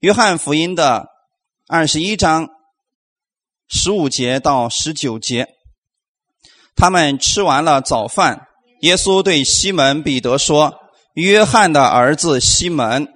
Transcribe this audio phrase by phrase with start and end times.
[0.00, 1.08] 约翰福音的
[1.66, 2.50] 二十一章
[3.68, 5.48] 十五节到十九节，
[6.76, 8.46] 他们吃完了早饭，
[8.82, 10.72] 耶稣对西门彼得说
[11.14, 13.08] ：“约翰的儿子西门，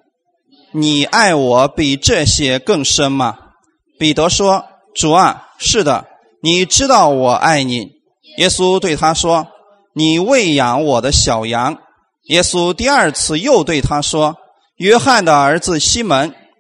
[0.72, 3.38] 你爱我比这些更深吗？”
[3.96, 6.08] 彼得说：“主啊，是的，
[6.42, 7.92] 你知道我爱你。”
[8.38, 9.46] 耶稣对他说
[9.94, 11.78] ：“你喂养我的小羊。”
[12.26, 14.37] 耶稣第二次又对他说
[14.78, 16.34] ：“约翰的儿子西门。”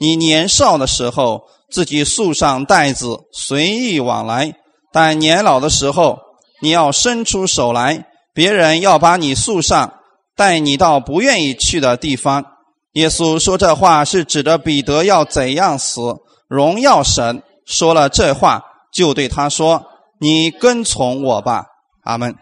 [0.00, 4.52] 你年少的时候，自己束上带子，随意往来；
[4.92, 6.18] 但年老的时候，
[6.60, 9.94] 你要伸出手来，别人要把你束上，
[10.36, 12.44] 带你到不愿意去的地方。
[12.92, 16.00] 耶稣说这话是指着彼得要怎样死，
[16.48, 17.42] 荣耀神。
[17.66, 19.84] 说了这话，就对他说
[20.18, 21.66] ：“你跟从我吧。”
[22.02, 22.34] 阿门。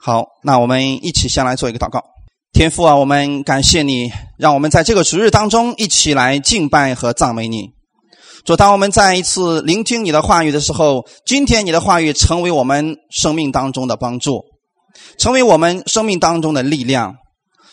[0.00, 2.02] 好，那我们一起先来做一个祷告。
[2.52, 7.70] 天父啊，我们感谢你，让我们在这个主日当中一起来敬拜和赞美你。
[8.44, 14.42] 主，当我们再一次聆听你的话语的时候，今天你的话语成为我们生命当中的帮助，
[15.16, 17.14] 成为我们生命当中的力量。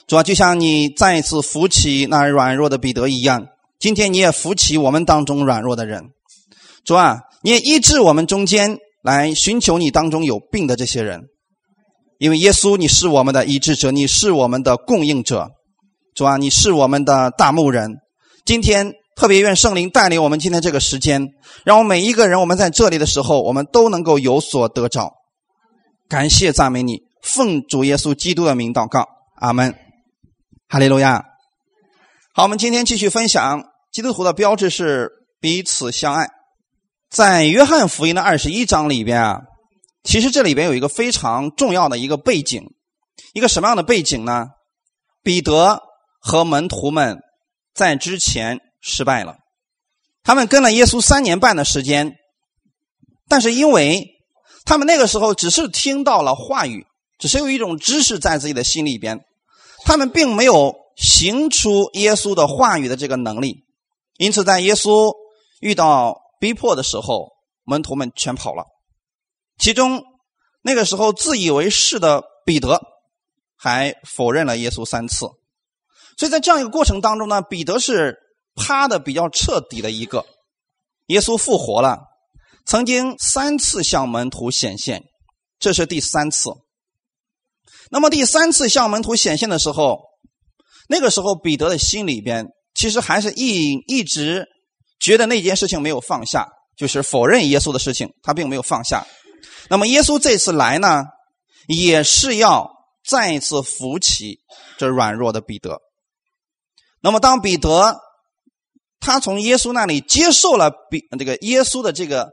[0.06, 3.46] 主啊，就像你再一次扶起那软弱的彼得一样，
[3.80, 6.04] 今天你也扶起我们当中软弱的人。
[6.86, 11.24] 主啊，你也医治我们中间来寻求你当中有病的这些人。
[12.20, 15.52] 因为耶稣，你是我们的医治者，你是我们的供应者，
[16.16, 17.98] 主啊，你是我们的大牧人。
[18.44, 21.28] 今天特别愿圣灵带领我们今天这个时间，
[21.64, 25.14] 让我们每一个人，我们在这里的时候，我们都能够有所得着。
[26.10, 29.06] 感谢赞美你，奉主耶稣基督的名祷告，
[29.36, 29.76] 阿门。
[30.68, 31.24] 哈利路亚。
[32.34, 36.30] 好，我们今天继续分享基督徒的标志是彼此相爱。
[37.12, 39.42] 在约翰福音的二十一章里边啊。
[40.04, 42.64] 其实这里边有一个非常重要的一个背景，
[43.34, 44.48] 一个什么样的背景呢？
[45.22, 45.82] 彼得
[46.20, 47.18] 和门徒们
[47.74, 49.36] 在之前失败了，
[50.24, 52.16] 他们跟了耶稣三年半的时间，
[53.28, 54.08] 但是因为
[54.64, 56.86] 他们那个时候只是听到了话语，
[57.20, 59.20] 只是有一种知识在自己的心里边，
[59.84, 63.66] 他们并没有行出耶稣的话语的这个能力，
[64.18, 65.14] 因此在耶稣
[65.60, 67.34] 遇到逼迫的时候，
[67.66, 68.64] 门徒们全跑了。
[69.58, 70.04] 其中，
[70.62, 72.82] 那个时候自以为是的彼得，
[73.56, 75.28] 还否认了耶稣三次。
[76.18, 78.18] 所以在这样一个过程当中呢，彼得是
[78.56, 80.26] 趴的比较彻底的一个。
[81.08, 82.00] 耶稣复活了，
[82.66, 85.04] 曾经三次向门徒显现，
[85.60, 86.52] 这是第三次。
[87.90, 90.02] 那么第三次向门徒显现的时候，
[90.90, 94.46] 那个时候彼得的心里边其实还是一一直
[95.00, 99.06] 觉得那件事情没有放下，就是否认耶稣的事情，他并没有放下。
[99.70, 101.04] 那么耶稣这次来呢，
[101.68, 102.72] 也是要
[103.06, 104.40] 再一次扶起
[104.78, 105.82] 这软弱的彼得。
[107.02, 107.96] 那么当彼得
[109.00, 112.30] 他从耶稣那里接受了比这个耶稣的这个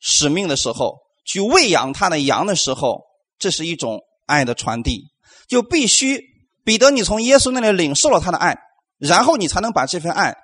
[0.00, 3.02] 使命的时候，去喂养他的羊的时候，
[3.38, 5.04] 这是一种爱的传递。
[5.48, 6.22] 就必须
[6.62, 8.58] 彼得你从耶稣那里领受了他的爱，
[8.98, 10.36] 然后你才能把这份爱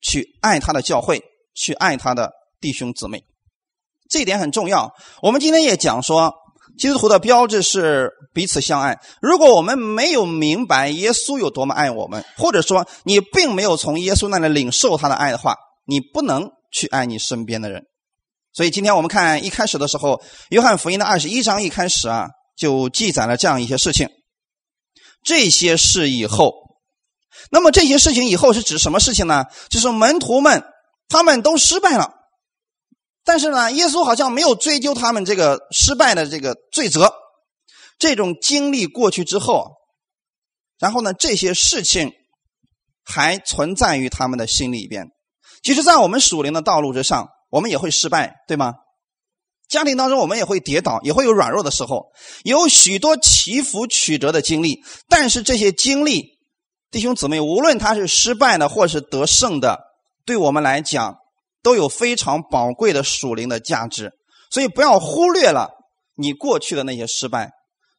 [0.00, 1.20] 去爱他的教会，
[1.54, 3.24] 去爱他的弟兄姊妹。
[4.12, 4.92] 这一点很重要。
[5.22, 6.34] 我们今天也讲说，
[6.76, 9.00] 基督徒的标志是彼此相爱。
[9.22, 15.56] 如果我们没有明白耶稣有多么爱我们，或者说你并没有从耶稣那里领受他的爱的话，
[15.86, 17.82] 你不能去爱你身边的人。
[18.52, 24.10] 所以今天我们看一开始的时候，约翰福音的二十一章一开始啊，就记载了这样一些事情。
[25.24, 26.52] 这些事以后，
[27.50, 29.46] 那么这些事情以后是指什么事情呢？
[29.70, 30.62] 就是门徒们
[31.08, 32.12] 他们都失败了。
[33.24, 37.12] 但是呢，耶稣好像没有追究他们这个失败的这个罪责。
[37.98, 39.76] 这种经历过去之后，
[40.80, 42.10] 然后呢，这些事情
[43.04, 45.06] 还存在于他们的心里边。
[45.62, 48.74] 其实，在我们属灵的道路之上，我们也会失败，对吗？
[49.68, 52.06] 家庭当中，我们也会跌倒，也会有软弱的时候，
[52.42, 54.82] 有许多起伏曲折的经历。
[55.08, 56.40] 但是这些经历，
[56.90, 59.78] 弟兄姊妹，无论他是失败的，或是得胜的，
[60.26, 61.18] 对我们来讲。
[61.62, 64.10] 都有非常宝贵的属灵的价值，
[64.50, 65.70] 所以不要忽略了
[66.16, 67.50] 你过去的那些失败，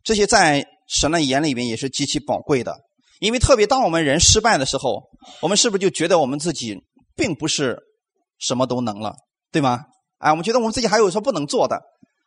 [0.04, 2.76] 这些在神的眼里边也是极其宝贵的。
[3.20, 5.04] 因为特别当我们人失败的时候，
[5.42, 6.76] 我们是不是就觉得我们自己
[7.16, 7.78] 并不是
[8.38, 9.16] 什么都能了，
[9.52, 9.86] 对吗？
[10.18, 11.80] 哎，我们觉得我们自己还有说不能做的，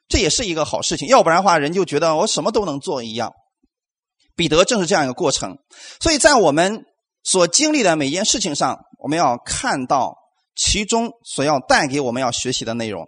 [0.09, 1.07] 这也是一个好事情。
[1.09, 3.33] 要不然的话，人就觉得我什么都能做一样。
[4.35, 5.59] 彼得正是这样一个过程，
[6.01, 6.85] 所以在我们
[7.23, 10.15] 所经历的每件事情上，我们要看到
[10.57, 13.07] 其中所要带给我们要学习的内容。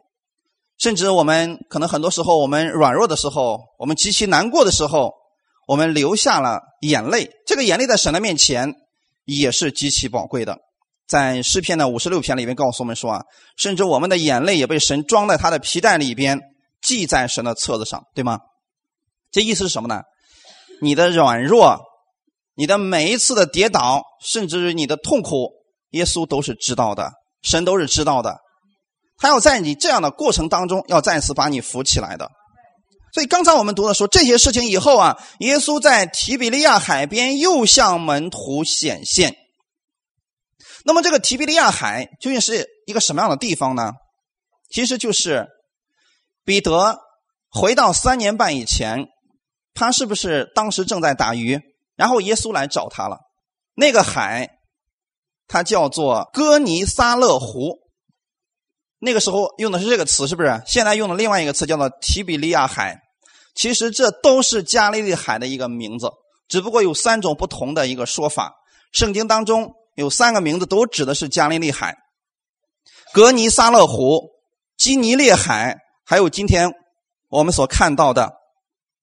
[0.78, 5.12] 甚至我们可能很多时候，我们软弱的时候，我们极其难过的时候，
[5.66, 7.30] 我们流下了眼泪。
[7.46, 8.72] 这个眼泪在神的面前
[9.24, 10.58] 也是极其宝贵的。
[11.08, 13.24] 在诗篇的五十六篇里面告诉我们说啊，
[13.56, 16.38] 甚至我们的眼泪也被神装在他的皮带里边，
[16.82, 18.38] 记在神的册子上，对吗？
[19.32, 20.02] 这意思是什么呢？
[20.80, 21.80] 你的软弱，
[22.54, 25.50] 你的每一次的跌倒，甚至于你的痛苦，
[25.90, 27.10] 耶稣都是知道的，
[27.43, 28.38] 神都是知道的。
[29.17, 32.31] 他要在你这样的过程当中，要再次把你扶起来的。
[33.12, 39.35] 所以刚才我们读的说这些事情以后啊，耶稣在提比利亚海边又向门徒显现。
[40.85, 43.93] 那么这个提比利亚海究竟是一个什么样的地方呢？
[44.70, 45.49] 其实就是
[46.44, 46.99] 彼得
[47.50, 49.06] 回到三年半以前，
[49.75, 51.58] 他是不是当时正在打鱼？
[51.96, 53.19] 然后耶稣来找他了。
[53.75, 54.57] 那个海，
[55.48, 57.78] 它叫做哥尼撒勒湖。
[59.00, 60.62] 那个时候用的是这个词，是不是？
[60.66, 63.00] 现在用的另外一个词叫做提比利亚海。
[63.54, 66.10] 其实这都是加利利海的一个名字，
[66.48, 68.54] 只不过有三种不同的一个说法。
[68.92, 71.96] 圣经当中有三个名字都指的是加利利海：
[73.12, 74.28] 格尼撒勒湖、
[74.76, 76.70] 基尼列海，还有今天
[77.28, 78.32] 我们所看到的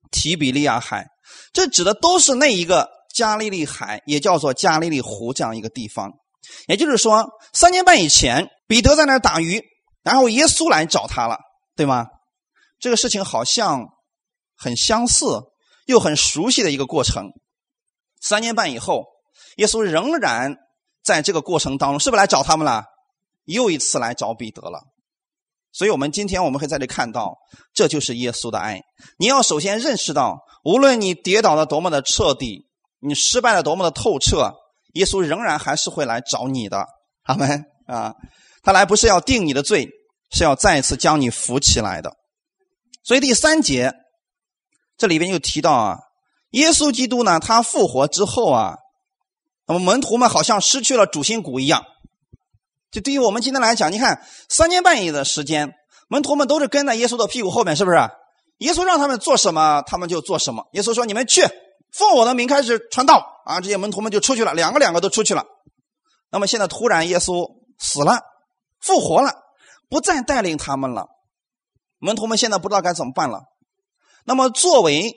[0.10, 1.08] 提比利亚海。
[1.54, 6.12] 这指的都是那一个加利利海，也叫做加利利湖这样一个地方。
[6.68, 9.64] 也就是说，三年半以前，彼得在那打鱼。
[10.04, 11.40] 然后耶稣来找他了，
[11.76, 12.06] 对吗？
[12.80, 13.88] 这个事情好像
[14.56, 15.26] 很相似，
[15.88, 17.32] 又很熟悉的一个过程。
[18.22, 19.06] 三年半以后，
[19.58, 20.58] 耶稣仍然
[21.04, 22.84] 在这个过程当中，是不是来找他们了？
[23.46, 24.80] 又一次来找彼得了。
[25.72, 27.36] 所以，我们今天我们会在这里看到，
[27.74, 28.82] 这就是耶稣的爱。
[29.18, 32.68] 你要首先认识到，无论你跌倒的多么的彻底，
[33.00, 34.54] 你失败的多么的透彻，
[34.96, 36.86] 耶稣仍然还是会来找你的。
[37.24, 38.14] 阿门啊！
[38.62, 39.90] 他来不是要定你的罪，
[40.32, 42.12] 是要再次将你扶起来的。
[43.04, 43.94] 所以第三节
[44.98, 45.98] 这里边又提到啊，
[46.52, 48.76] 耶稣基督呢，他复活之后啊，
[49.68, 51.86] 那么门徒们好像失去了主心骨一样。
[52.92, 55.74] 就对于我们今天来讲，你看三年半以的时间，
[56.08, 57.98] 门徒们都是跟在耶稣的屁股后面，是不是？
[58.60, 60.68] 耶稣让他们做什么，他们就做什么。
[60.74, 61.42] 耶稣说：“你们去，
[61.98, 65.46] 奉我的名开始传道啊！”这些门徒们就出去了，两个两个都出去了。
[66.32, 67.48] 那么现在突然耶稣
[67.80, 68.20] 死了。
[68.82, 69.34] 复活了，
[69.90, 71.08] 不再带领他们了。
[71.98, 73.42] 门徒们现在不知道该怎么办了。
[74.26, 75.12] 那么，作为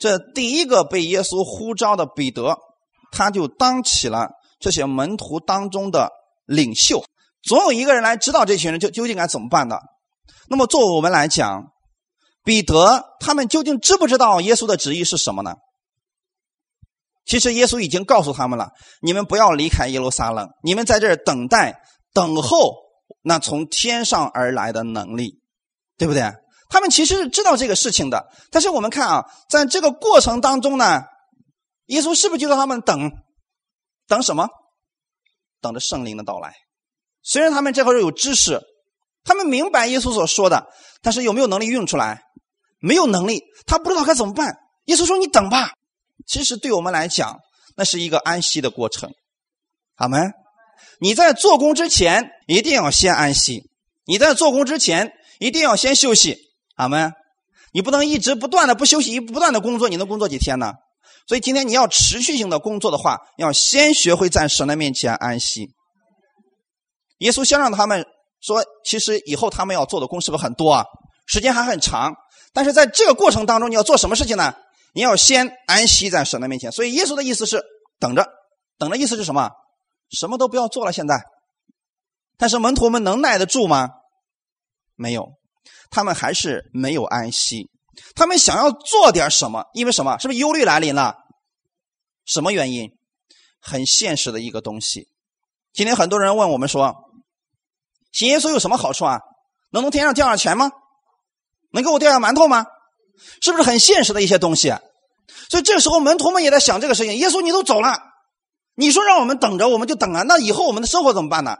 [0.00, 2.58] 这第一个被耶稣呼召的彼得，
[3.12, 6.10] 他就当起了这些门徒当中的
[6.44, 7.04] 领袖。
[7.40, 9.80] 总有一个人来指导这群人，就究竟该怎么办的。
[10.48, 11.66] 那么，作为我们来讲，
[12.42, 15.54] 彼得他们究竟知不知道耶稣的旨意是什么呢？
[17.24, 21.80] 其实，耶稣已经告诉他们了：你们不要离开耶路撒冷，你们在这儿等待、
[22.12, 22.84] 等候。
[23.26, 25.40] 那从天上而来的能力，
[25.96, 26.30] 对不对？
[26.68, 28.28] 他们其实是知道这个事情的。
[28.50, 31.02] 但是我们看啊，在这个过程当中呢，
[31.86, 33.10] 耶稣是不是就让他们等？
[34.06, 34.48] 等什么？
[35.62, 36.54] 等着圣灵的到来。
[37.22, 38.60] 虽然他们这会儿有知识，
[39.22, 40.66] 他们明白耶稣所说的，
[41.00, 42.22] 但是有没有能力用出来？
[42.80, 44.54] 没有能力，他不知道该怎么办。
[44.86, 45.72] 耶稣说：“你等吧。”
[46.26, 47.40] 其实对我们来讲，
[47.76, 49.10] 那是一个安息的过程。
[49.96, 50.18] 好吗？
[51.00, 53.70] 你在做工之前一定要先安息，
[54.06, 56.38] 你在做工之前一定要先休息，
[56.76, 57.12] 好吗。
[57.72, 60.72] 你不能一直不断的不休息，一不断的工作，你能工作几天呢？
[61.26, 65.70] 所以今天你要持续性的工作的话，要先学会在神的面前安息。
[67.18, 68.04] 耶稣先让他们
[68.40, 70.84] 说，其实以后他们要做的工是不是很多啊？
[71.26, 72.14] 时间还很长，
[72.52, 74.54] 但是在这个过程当中，你要做什么事情呢？
[74.94, 76.72] 你要先安息在神的面前。
[76.72, 77.62] 所以耶稣的意思是
[77.98, 78.26] 等着，
[78.78, 79.50] 等的意思是什么？
[80.10, 81.22] 什么都不要做了，现在。
[82.38, 83.90] 但是门徒们能耐得住吗？
[84.94, 85.32] 没有，
[85.90, 87.68] 他们还是没有安息。
[88.14, 90.18] 他们想要做点什么，因为什么？
[90.18, 91.16] 是不是忧虑来临了？
[92.24, 92.90] 什么原因？
[93.60, 95.08] 很现实的一个东西。
[95.72, 96.94] 今天很多人问我们说
[98.12, 99.18] ：“信耶稣有什么好处啊？
[99.70, 100.70] 能从天上掉下钱吗？
[101.72, 102.66] 能给我掉下馒头吗？
[103.40, 104.72] 是不是很现实的一些东西？”
[105.50, 107.16] 所以这时候门徒们也在想这个事情。
[107.16, 107.98] 耶稣，你都走了。
[108.76, 110.22] 你说让我们等着，我们就等啊。
[110.22, 111.56] 那以后我们的生活怎么办呢？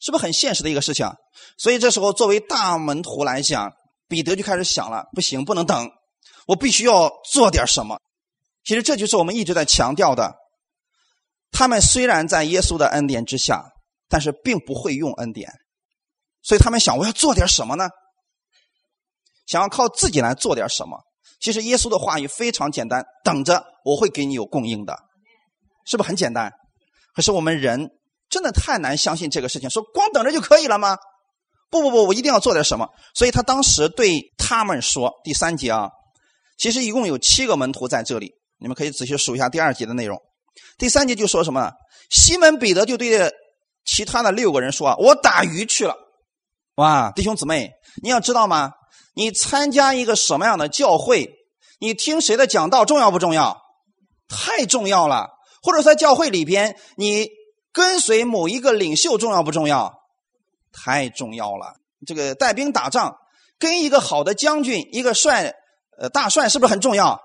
[0.00, 1.08] 是不是很现实的一个事情？
[1.56, 3.72] 所以这时候，作为大门徒来讲，
[4.08, 5.90] 彼得就开始想了：不行，不能等，
[6.46, 7.98] 我必须要做点什么。
[8.64, 10.34] 其实这就是我们一直在强调的。
[11.50, 13.64] 他们虽然在耶稣的恩典之下，
[14.08, 15.50] 但是并不会用恩典，
[16.42, 17.88] 所以他们想我要做点什么呢？
[19.48, 20.96] 想要靠自己来做点什么？
[21.40, 24.96] 其实耶稣的话语非常简单，等着我会给你有供应的，
[25.86, 26.52] 是不是很简单？
[27.14, 27.90] 可是我们人
[28.28, 30.96] 真的太难相信这个事情，说光等着就可以了吗？
[31.70, 32.88] 不不不，我一定要做点什么。
[33.14, 35.90] 所以他当时对他们说：“第三节啊，
[36.58, 40.20] 其实一共有七个门徒在这里，你们可以仔细数一下第二节的内容。
[40.76, 41.72] 第三节就说什么？
[42.10, 43.32] 西门彼得就对着
[43.84, 45.94] 其他的六个人说：‘我打鱼去了。’
[46.76, 47.70] 哇，弟兄姊妹，
[48.02, 48.72] 你要知道吗？
[49.18, 51.34] 你参加一个什么样的教会？
[51.80, 53.60] 你听谁的讲道重要不重要？
[54.28, 55.30] 太重要了。
[55.60, 57.28] 或者在教会里边，你
[57.72, 59.92] 跟随某一个领袖重要不重要？
[60.72, 61.74] 太重要了！
[62.06, 63.16] 这个带兵打仗，
[63.58, 65.52] 跟一个好的将军、一个帅
[66.00, 67.20] 呃大帅，是不是很重要？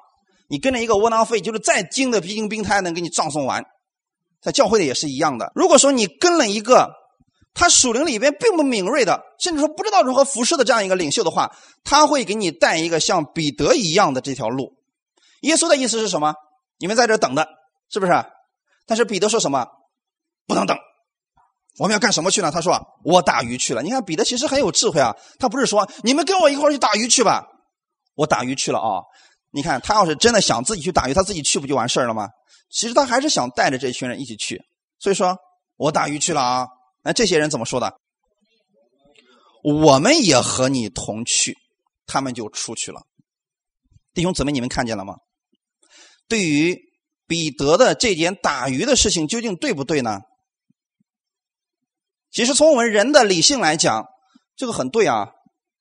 [0.50, 3.64] 你跟着一个窝囊废，就是再精的兵兵，他也能给你葬送完。
[4.42, 5.52] 在教会里也是一样的。
[5.54, 6.92] 如果说你跟了一个
[7.54, 14.74] 他属灵里边并不敏锐的，甚至说不知道如何服侍的这样一个领袖的话，他会给你带一个像彼得一样的这条路。
[15.42, 16.34] 耶稣的意思是什么？
[16.80, 17.48] 你们在这等着，
[17.92, 18.12] 是不是？
[18.88, 19.68] 但是彼得说什么？
[20.48, 20.78] 不能等。
[21.78, 22.52] 我们要干什么去呢？
[22.52, 27.46] 他说：“我打鱼去了。”你看彼得其实很有智慧啊，他不是说你们跟我一块去打鱼去吧，
[28.16, 29.02] 我打鱼去了啊。
[29.52, 32.28] 你看他要是真的想自己去打鱼，他自己去不就完事了吗？
[32.70, 34.62] 其实他还是想带着这群人一起去。
[35.00, 35.38] 所以说
[35.78, 36.68] 我打鱼去了啊。
[37.04, 38.00] 那这些人怎么说的？
[39.64, 41.58] 我们也和你同去，
[42.06, 43.04] 他们就出去了。
[44.14, 45.16] 弟兄姊妹，你们看见了吗？
[46.28, 46.78] 对于
[47.28, 50.20] 彼得的这件打鱼的事情，究竟对不对呢？
[52.32, 54.06] 其实从我们人的理性来讲，
[54.56, 55.28] 这个很对啊。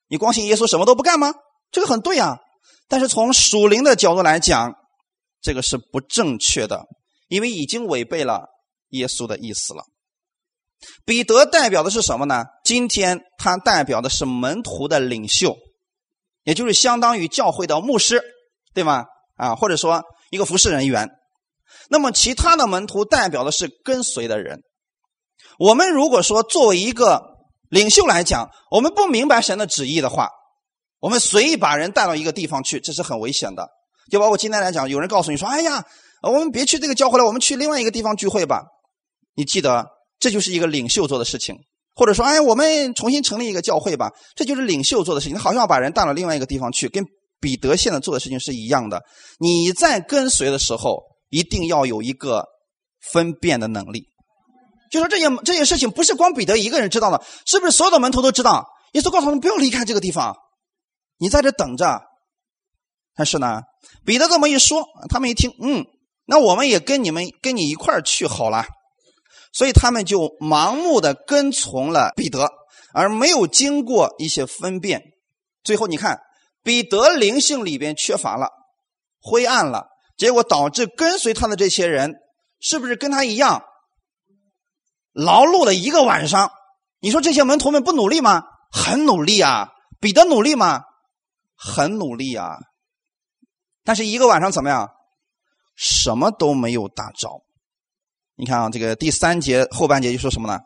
[0.08, 1.34] 你光信耶稣什么都不干吗？
[1.70, 2.38] 这个很对啊。
[2.88, 4.74] 但是从属灵的角度来讲，
[5.40, 6.86] 这个是不正确的，
[7.28, 8.48] 因为已经违背了
[8.90, 9.84] 耶稣的意思了。
[11.04, 12.44] 彼得代表的是什么呢？
[12.64, 15.56] 今天他代表的是门徒的领袖，
[16.44, 18.22] 也就是相当于教会的牧师，
[18.74, 19.04] 对吗？
[19.36, 21.08] 啊，或者说一个服侍人员。
[21.88, 24.60] 那么其他的门徒代表的是跟随的人。
[25.58, 27.22] 我们如果说作为一个
[27.68, 30.28] 领袖来讲，我们不明白神的旨意的话，
[31.00, 33.68] 我们随意把人带到一个地方去，这是很危险的。
[34.10, 35.84] 就包括今天来讲，有人告诉你说：“哎呀，
[36.22, 38.62] 我们别去这个教会了，我们去另外一个地方聚会吧。”
[39.34, 39.86] 你记得，
[40.22, 41.56] 这就是一个领袖做的事情。
[41.94, 45.36] 或者说：“哎，我们重新成立一个教会吧。”这就是领袖做的事情。
[45.36, 47.04] 好像把人带到另外一个地方去，跟
[47.38, 49.02] 彼得现在做的事情是一样的。
[49.38, 52.46] 你在跟随的时候，一定要有一个
[53.12, 54.06] 分辨的能力。
[54.90, 58.64] 就说这些这些事情不是光彼得一个人知道的，是不是所有的门徒都知道？
[58.92, 60.34] 耶稣告诉他们不要离开这个地方，
[61.18, 62.00] 你在这等着。
[63.14, 63.60] 但是呢，
[64.06, 65.84] 彼得这么一说，他们一听，嗯，
[66.24, 68.64] 那我们也跟你们跟你一块儿去好了。
[69.52, 72.50] 所以他们就盲目的跟从了彼得，
[72.92, 75.12] 而没有经过一些分辨。
[75.62, 76.20] 最后你看，
[76.62, 78.48] 彼得灵性里边缺乏了，
[79.20, 82.14] 灰暗了，结果导致跟随他的这些人
[82.60, 83.62] 是不是跟他一样？
[85.12, 86.50] 劳碌了一个晚上，
[87.00, 88.44] 你说这些门徒们不努力吗？
[88.70, 89.68] 很努力啊！
[90.00, 90.82] 彼得努力吗？
[91.54, 92.56] 很努力啊！
[93.84, 94.90] 但是一个晚上怎么样？
[95.76, 97.28] 什么都没有打着。
[98.36, 100.58] 你看啊，这个第三节后半节就说什么呢？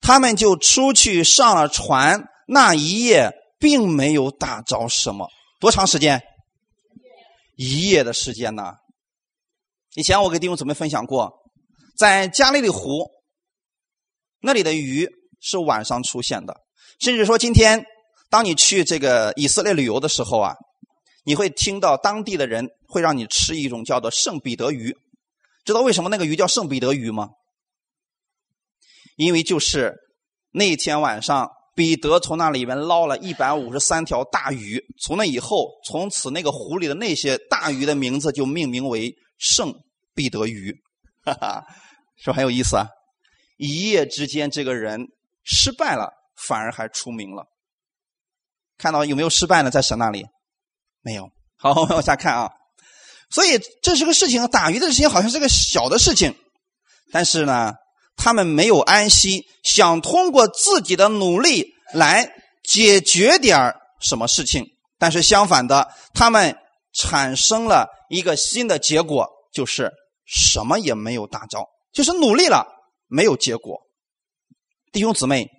[0.00, 5.28] 他们就出去上了船，那一夜并没有打着什么。
[5.60, 6.20] 多长时间？
[7.56, 8.72] 一夜的时间呢？
[9.94, 11.32] 以前我给弟兄姊妹分享过，
[11.96, 13.10] 在加利利湖。
[14.40, 15.08] 那里的鱼
[15.40, 16.56] 是晚上出现的，
[16.98, 17.84] 甚至说今天，
[18.28, 20.54] 当你去这个以色列旅游的时候啊，
[21.24, 24.96] 你会听到当地的人会让你吃一种叫做圣彼得鱼，
[25.64, 27.30] 知道为什么那个鱼叫圣彼得鱼吗？
[29.16, 29.94] 因为就是
[30.52, 39.72] 那天晚上彼得从那里面捞了一百五十三条大鱼，从那以后，从此那个湖里的那些大鱼的名字就命名为圣
[40.14, 40.74] 彼得鱼，
[41.24, 41.64] 哈哈，
[42.16, 42.86] 是不是很有意思啊？
[43.58, 45.06] 一夜之间，这个人
[45.44, 47.46] 失败了，反而还出名了。
[48.78, 49.70] 看到有没有失败呢？
[49.70, 50.26] 在神那里
[51.02, 51.30] 没有。
[51.56, 52.50] 好，我们往下看啊。
[53.32, 56.36] 所以这是个事情，打鱼的事情好像是个小的事情，
[57.10, 57.72] 但是呢，
[58.16, 62.30] 他们没有安息，想通过自己的努力来
[62.62, 64.66] 解决点什么事情。
[64.98, 66.56] 但是相反的，他们
[66.94, 69.90] 产生了一个新的结果，就是
[70.26, 72.66] 什么也没有打着，就是努力了。
[73.14, 73.78] 没有结果，
[74.90, 75.50] 弟兄姊妹，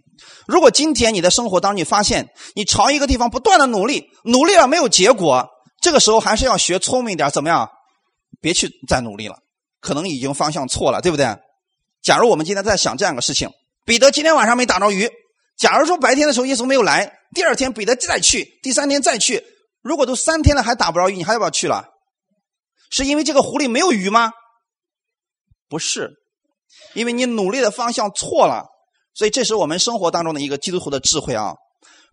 [0.48, 5.48] 如果今天你的生活当中你发现你朝一个地方不断的努力，努力了没有结果，
[5.84, 7.70] 这个时候还是要学聪明一点，怎么样？
[8.40, 9.36] 别去再努力了，
[9.82, 11.28] 可能已经方向错了，对不对？
[12.02, 13.50] 假如我们今天在想这样的事情，
[13.84, 15.12] 彼得今天晚上没打着鱼。
[15.58, 19.44] 假如说白天的时候耶稣没有来，第二天彼得再去，第三天再去，
[19.82, 21.90] 如果都三天了还打不着鱼，你还要不要去了？
[22.90, 24.32] 是因为这个湖里没有鱼吗？
[25.68, 26.14] 不是，
[26.94, 28.68] 因为你努力的方向错了。
[29.14, 31.54] 所以这是我们生活当中的一个基督徒的智慧啊！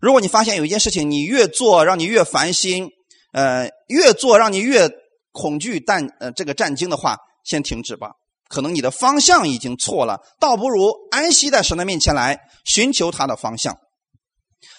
[0.01, 2.91] 如果你发现有一件事情你越做让你越烦心，
[3.31, 4.89] 呃，越做让你越
[5.31, 8.11] 恐惧、但呃这个战惊的话，先停止吧。
[8.47, 13.77] 可能你的方向已经错了，倒不如安息在神的面前来寻求他的方向。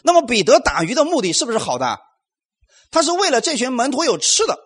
[0.03, 1.99] 那么彼得打鱼的目的是不是好的？
[2.91, 4.59] 他是为了这群门徒有吃的，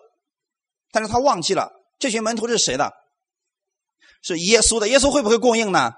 [0.91, 2.91] 但是他忘记了这群门徒是谁的？
[4.21, 4.87] 是耶稣的。
[4.89, 5.93] 耶稣会不会供应呢？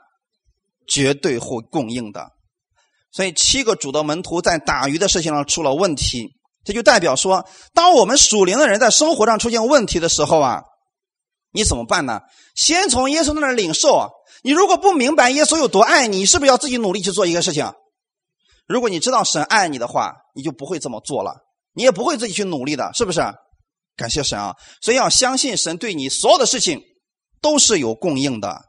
[0.87, 2.31] 绝对会供应的，
[3.11, 6.35] 所以七个主的门徒在打鱼的事情上出了问题，
[6.65, 10.61] 这就代表说，当我们属灵的人在生活上出现问题的时候啊，
[11.51, 12.21] 你怎么办呢？
[12.55, 14.07] 先从耶稣那儿领受啊！
[14.43, 17.71] 你如果不明白耶稣有多爱你，是不是要自己努力去做一个事情？
[18.67, 21.33] 如果你知道神爱你的话，你就不会这么做了，
[21.73, 23.21] 你也不会自己去努力的，是不是？
[23.95, 24.55] 感谢神啊！
[24.81, 26.81] 所以要相信神对你所有的事情
[27.41, 28.61] 都是有供应的。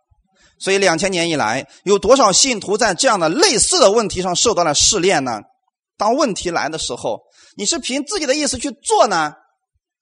[0.59, 5.41] 所以两千年以来，有多少信徒在这样的类似的问题上受到了试炼呢？
[5.97, 7.21] 当问题来的时候，
[7.57, 9.33] 你是凭自己的意思去做呢，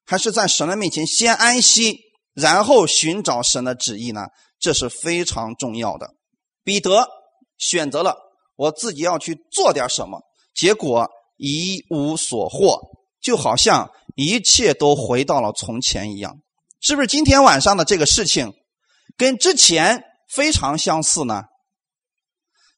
[0.05, 2.00] 还是在神的面前先安息，
[2.35, 4.26] 然后寻找神的旨意呢？
[4.59, 6.11] 这是非常重要的。
[6.64, 7.09] 彼得
[7.59, 8.17] 选择了
[8.57, 10.21] 我自己要去做点什么，
[10.55, 12.78] 结果一无所获，
[13.21, 16.37] 就好像一切都回到了从前一样。
[16.81, 18.52] 是不是今天晚上的这个事情
[19.17, 20.05] 跟之前？
[20.31, 21.45] 非常相似呢。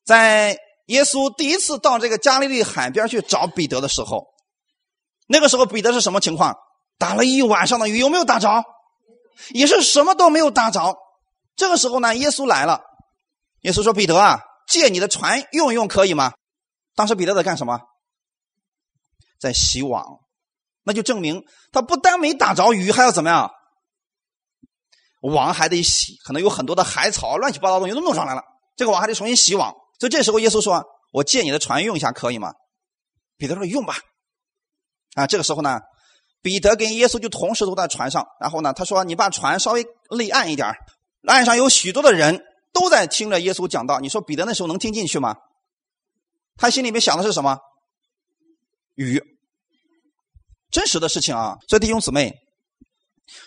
[0.05, 4.29] 在耶稣第一次到这个加利利海边去找彼得的时候，
[5.33, 6.57] 那个时候彼得是什么情况？
[6.99, 8.65] 打了一晚上的鱼，有没有打着？
[9.51, 10.97] 也是什么都没有打着。
[11.55, 12.83] 这个时候呢，耶稣来了。
[13.61, 16.33] 耶稣说：“彼得啊，借你的船用用，可以吗？”
[16.97, 17.79] 当时彼得在干什么？
[19.39, 20.19] 在洗网。
[20.83, 23.53] 那就证明他不单没打着鱼，还要怎么样？
[25.23, 28.43] 网还得洗，可能有很多的海草、乱七八糟东西都弄上来了。
[28.75, 29.73] 这个网还得重新洗网。
[30.01, 32.53] 所以这时候耶稣说：“我借你的船用一下，可以吗？”
[33.39, 33.95] 彼得说：“用吧。”
[35.15, 35.81] 啊，这个时候呢，
[36.43, 38.27] 彼得跟耶稣就同时都在船上。
[38.41, 40.69] 然后呢，他说：“你把船稍微离岸一点
[41.27, 42.43] 岸上有许多的人
[42.73, 44.01] 都在听着耶稣讲道。
[44.01, 45.37] 你说彼得那时候能听进去吗？
[46.57, 47.59] 他心里面想的是什么？
[48.95, 49.23] 鱼。
[50.71, 51.57] 真实的事情啊！
[51.69, 52.33] 所以弟兄姊妹。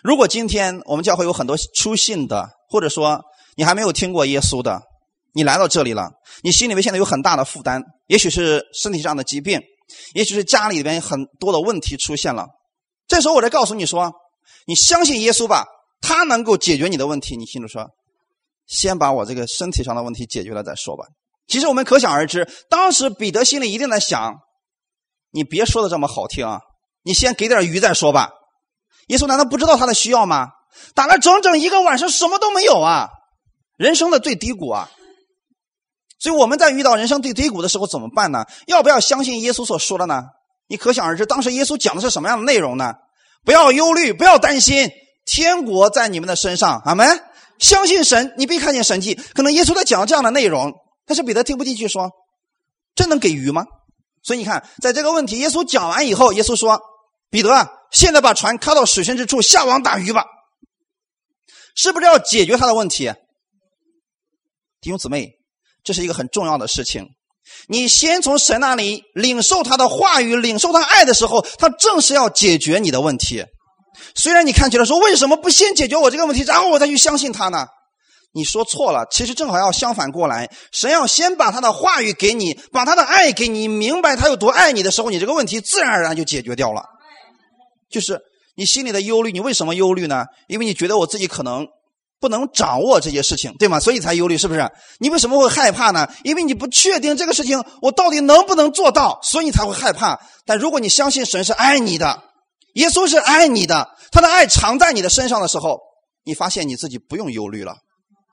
[0.02, 3.22] 如果今天我们教会有很多出信的，或者说
[3.56, 4.82] 你还没有听过耶稣的，
[5.34, 6.10] 你来到这里了，
[6.42, 9.62] 你心里面现在有很大的负担，也许是身体上的疾病，
[10.14, 12.48] 也许是家里边很多的问题出现了。
[13.08, 14.12] 这时候我再告诉你说，
[14.66, 15.66] 你相信耶稣吧，
[16.02, 17.36] 他能够解决你的问题。
[17.36, 17.90] 你心里说，
[18.66, 21.06] 先把我这个身体上的问题解决了再说吧。
[21.48, 24.36] 其实我们可想而知，当时彼得心里一定在想，
[25.32, 26.48] 你别说的这么好听，
[27.04, 28.30] 你先给点鱼再说吧。
[29.08, 30.48] 耶稣难道不知道他的需要吗？
[30.96, 33.10] 打了整整一个晚上，什么都没有啊！
[33.78, 34.90] 人生的最低谷啊！
[36.24, 38.46] 所以我们在遇到人生最低谷的时候怎么办呢？
[38.66, 40.24] 要不要相信耶稣所说的呢？
[40.68, 42.94] 你可想而知，当时耶稣讲的是什么样的内容呢？
[43.44, 44.90] 不要忧虑，不要担心，
[45.26, 46.82] 天国在你们的身上。
[46.86, 47.06] 阿门！
[47.60, 49.16] 相信神，你必看见神迹。
[49.36, 50.72] 可能耶稣在讲这样的内容，
[51.06, 52.10] 但是彼得听不进去，说
[52.96, 53.66] ：“这能给鱼吗？”
[54.24, 56.80] 所以你看，在这个问题，耶稣讲完以后，耶稣说
[57.30, 60.24] ：“彼得啊。”现在把船开到水深之处下网打鱼吧，
[61.76, 63.12] 是不是要解决他的问题？
[64.80, 65.34] 弟兄姊妹，
[65.84, 67.08] 这是一个很重要的事情。
[67.68, 73.44] 你先从神那里领受他的话语，领受他爱的时候，他正是要解决你的问题。
[74.16, 77.68] 虽然你看起来说为什么不先解决我这个问题，然后我再去相信他呢？
[78.36, 80.50] 你说错了，其实正好要相反过来。
[80.72, 86.84] 神要先把他的话语给你，把他的爱给你，明白他有多爱你的时候，你这个问题自然而然就解决掉了。
[87.92, 88.20] 就是
[88.56, 90.26] 你心里的忧虑，你为什么忧虑呢？
[90.48, 91.68] 因为你觉得我自己可能
[92.24, 93.82] 不能掌握这些事情，对吗？
[93.82, 94.72] 所以才忧虑，是不是？
[95.00, 96.08] 你为什么会害怕呢？
[96.24, 100.18] 因为你不确定这个事情我到底能不能做到，所以你才会害怕。
[100.46, 102.24] 但如果你相信神是爱你的，
[102.76, 105.78] 耶稣是爱你的，他的爱藏在你的身上的时候，
[106.24, 107.76] 你发现你自己不用忧虑了，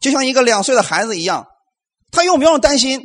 [0.00, 1.44] 就像一个两岁的孩子一样，
[2.12, 3.02] 他用不用担心？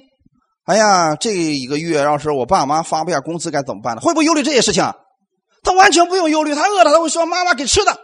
[0.65, 4.01] 哎呀，这一个月要是我爸妈发不下工资该怎么办呢？
[4.01, 4.83] 会不会忧虑这些事情？
[5.63, 7.97] 他完全不用忧虑，他饿了他会说：“妈妈给吃的，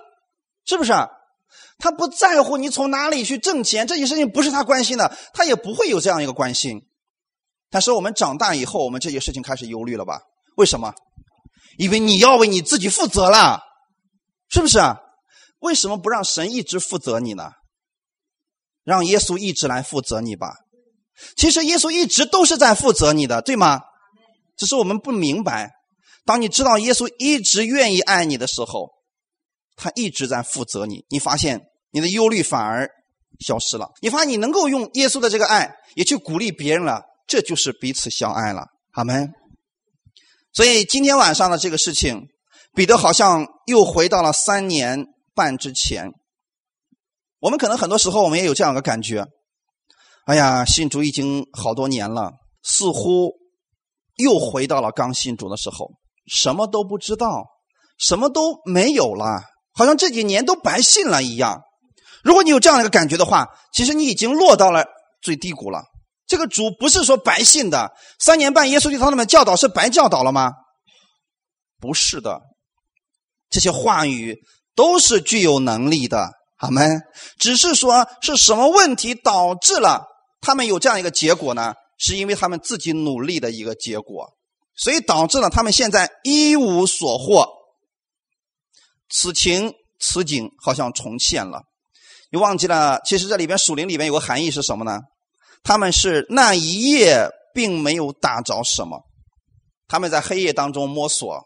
[0.65, 0.91] 是不是？”
[1.78, 6.82] 他不在乎你从哪里去挣钱，这些事情不是他关心的，他也不会有这样一个关心。
[7.70, 10.22] 但是我们长大以后，我们这些事情开始忧虑了吧？
[10.58, 10.94] 为什么？
[11.78, 13.62] 因为你要为你自己负责了，
[14.50, 14.80] 是不是？
[15.60, 17.52] 为什么不让神一直负责你呢？
[18.84, 20.54] 让耶稣一直来负责你吧。
[21.38, 23.80] 其实耶稣一直都是在负责你的，对吗？
[24.58, 25.72] 只是我们不明白。
[26.26, 28.90] 当你知道耶稣一直愿意爱你的时候，
[29.82, 31.04] 他一直在负责你。
[31.10, 32.88] 你发现你的忧虑反而
[33.39, 33.89] 消失了。
[34.00, 38.67] 你发现你能够用耶稣的这个爱也去鼓励别人了，这就是彼此相爱了。
[38.91, 39.34] 阿门。
[40.54, 42.28] 所以今天晚上的这个事情，
[42.76, 46.12] 彼得好像又回到了三年半之前。
[47.39, 49.26] 我们可能很多时候我们也有这样的感觉。
[50.26, 53.32] 哎呀，信主已经好多年了，似乎
[54.17, 55.89] 又回到了刚信主的时候，
[56.28, 57.48] 什么都不知道，
[57.98, 59.41] 什么都没有了，
[59.73, 61.62] 好像这几年都白信了一样。
[62.23, 64.86] 如果你有这样的一个感觉的话，其实你已经落到了
[65.21, 65.84] 最低谷了。
[66.27, 70.51] 这个主不是说白信的，三年半耶稣对他们教导是白教导了吗？
[71.79, 72.39] 不是的，
[73.49, 74.38] 这些话语
[74.75, 76.84] 都是具有能力的，好吗？
[77.39, 80.03] 只是说是什么问题导致了。
[80.41, 84.29] 他们有这样一个结果呢，是因为他们自己努力的一个结果，
[84.75, 87.47] 所以导致了他们现在一无所获。
[89.12, 91.63] 此情此景好像重现了，
[92.32, 93.00] 你忘记了？
[93.06, 95.02] 其实这里边属灵里边有个含义是什么呢？
[95.63, 99.04] 他们是那一夜并没有打着什么，
[99.88, 101.43] 他们在黑夜当中摸索。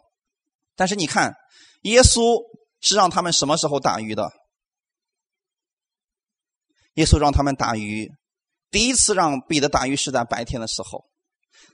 [0.75, 1.36] 但是你看，
[1.82, 2.41] 耶稣
[2.82, 4.32] 是让他们什么时候打鱼的？
[6.93, 8.10] 耶稣让他们打鱼。
[8.71, 11.06] 第一次让彼得打鱼是在白天的时候，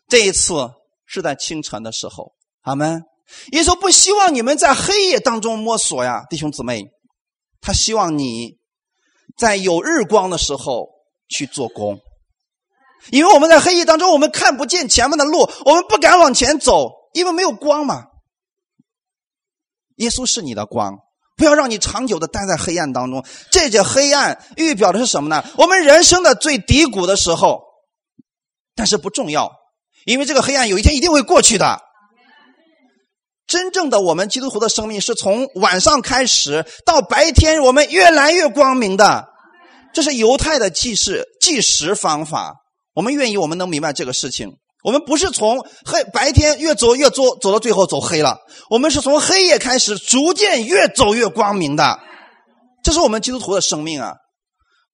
[0.08, 0.72] 这一次
[1.06, 2.34] 是在清晨的时候。
[2.62, 3.04] 阿门。
[3.52, 6.84] 耶稣不希望你们在黑夜当中摸索呀，弟兄姊妹，
[7.60, 8.58] 他希望你
[9.38, 10.90] 在有日光的时候
[11.28, 12.00] 去做工，
[13.10, 18.06] 因为我们在黑夜当中，我们看不见前面的路，我们不敢往前走，因为没有光嘛。
[19.96, 20.98] 耶稣是你的光。
[21.38, 23.26] 不要让你长久的待在黑暗当中。
[23.50, 25.44] 这些黑暗预表的是什么呢？
[25.58, 27.64] 我们人生的最低谷的时候。
[28.76, 29.52] 但是不重要，
[30.06, 31.82] 因为这个黑暗有一天一定会过去的。
[33.48, 39.28] 真正的我们基督徒的生命是从晚上开始到白天，我们越来越光明的。
[39.94, 42.56] 这是犹太的计时计时方法。
[42.94, 44.50] 我们愿意，我们能明白这个事情。
[44.84, 52.00] 我们不是从黑白天越走越走走到最后走黑了，我们是从黑夜开始逐渐越走越光明的，
[52.84, 54.14] 这是我们基督徒的生命啊！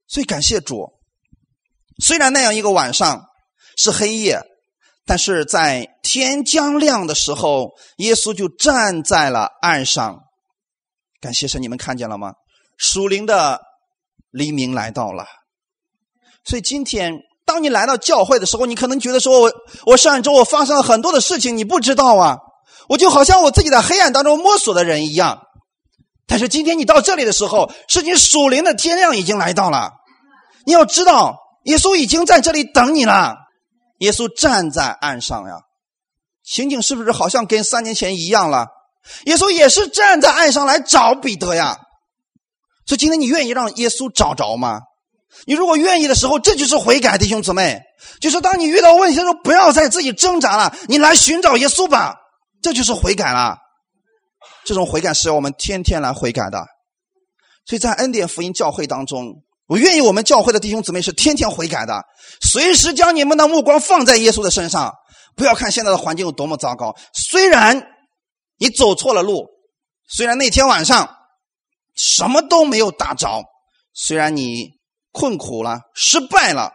[0.10, 0.89] 所以感谢主，
[2.03, 3.23] 虽然那样一个晚上
[3.77, 4.41] 是黑夜，
[5.07, 10.19] 但是在天将亮的时候，耶稣就站在了岸上。
[11.19, 12.33] 感谢神，你们看见了吗？
[12.77, 13.61] 属灵的
[14.29, 15.25] 黎明来到了，
[16.43, 17.13] 所以今天。
[17.47, 19.49] 当你来到教会的时候，你可能觉得说：“我
[19.85, 22.39] 我上一周我发生了很多的事情，你不知道啊！
[22.89, 25.43] 我就好像我自己在黑暗当中摸索的人一样。”
[26.27, 29.93] 但是今天你到这里的时候，是你属灵的天亮已经来到了。
[30.65, 33.37] 你要知道，耶稣已经在这里等你了。
[33.99, 35.62] 耶稣站在岸上呀，
[36.43, 38.67] 情景是不是好像跟三年前一样了？
[39.25, 41.77] 耶稣也是站在岸上来找彼得呀。
[42.86, 44.81] 所以今天你愿意让耶稣找着吗？
[45.45, 47.81] 你如果愿意的时候，这就是悔改，弟兄姊妹。
[48.21, 52.15] 就是当你遇到问题的时候，不要再自己挣扎了，你来寻找耶稣吧，
[52.62, 53.57] 这就是悔改了。
[54.63, 56.65] 这种悔改是要我们天天来悔改的。
[57.65, 62.03] 所以在恩典福音教会当中，我愿意我们教会的弟兄姊妹是天天悔改的，
[62.41, 64.93] 随时将你们的目光放在耶稣的身上，
[65.36, 66.95] 不要看现在的环境有多么糟糕。
[67.13, 67.88] 虽然
[68.58, 69.45] 你走错了路，
[70.10, 71.15] 虽然那天晚上
[71.95, 73.43] 什么都没有打着，
[73.93, 74.75] 虽然你。
[75.13, 76.73] 困苦了，失败了，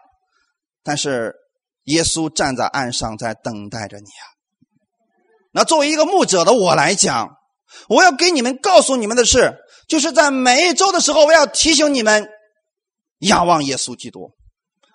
[0.83, 1.33] 但是
[1.85, 4.27] 耶稣站在岸上在等待着你啊。
[5.53, 7.37] 那作为一个牧者的我来讲，
[7.89, 9.55] 我要给你们告诉你们的是，
[9.87, 12.29] 就是在每一周的时候，我要提醒你们
[13.23, 14.31] 仰望耶稣基督。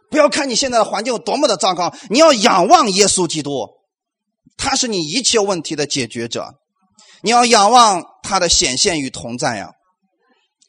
[0.10, 3.68] 不要看你现在的环境有多么的糟糕，你要仰望耶稣基督，
[4.56, 6.54] 他是你一切问题的解决者。
[7.22, 9.72] 你要仰望他的显现与同在呀。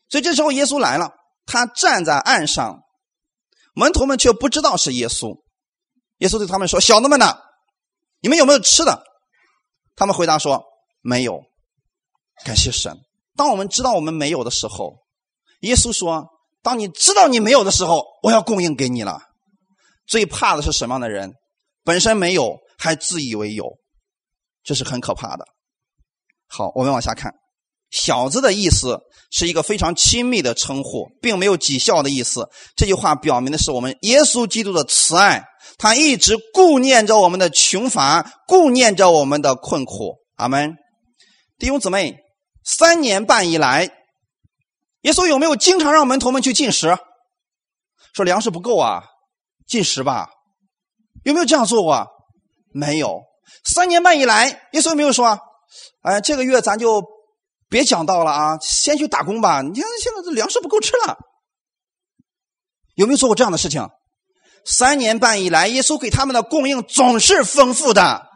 [0.09, 1.13] 所以这时候耶稣来了。
[1.51, 2.83] 他站在岸上，
[3.75, 5.41] 门徒们却不知道是耶稣。
[6.19, 7.39] 耶稣对他们说：“小子们呢？
[8.21, 9.03] 你们有没有吃的？”
[9.97, 10.63] 他们回答说
[11.01, 11.41] ：“没有。”
[12.45, 12.99] 感谢神。
[13.35, 14.99] 当我们知道我们没有的时候，
[15.61, 16.27] 耶稣说
[16.69, 19.23] ：“当你知道你没有的时候，我要供应给你了。”
[20.07, 21.33] 最怕的是什么样的人？
[21.83, 23.65] 本身没有，还自以为有，
[24.63, 25.47] 这是很可怕的。
[26.47, 27.33] 好，我们往下看。
[27.91, 29.01] 小子的意思
[29.31, 32.47] 是一个非常亲密的称呼，并没有讥笑的意思。
[32.77, 35.43] 这句话表明的是我们耶稣基督的慈爱，
[35.79, 40.17] 他一直顾念着我们的穷乏，顾念着我们的困苦。
[40.37, 40.77] 阿门。
[41.59, 42.17] 弟兄姊妹，
[42.63, 43.89] 三年半以来，
[45.03, 46.99] 耶稣有没有经常让门徒们去进食？
[48.15, 49.03] 说粮食不够啊，
[49.67, 50.29] 进食吧。
[51.25, 52.07] 有没有这样做过？
[52.73, 53.23] 没有。
[53.65, 55.39] 三年半以来，耶稣有没有说
[56.03, 57.03] ：“哎，这个月咱就
[57.69, 59.63] 别讲道了啊，先去打工吧。
[59.63, 61.17] 你看现在这粮食不够吃了。”
[62.97, 63.89] 有没有做过这样的事情？
[64.65, 68.27] 三年半以来，耶稣给他们的供应总是丰富的，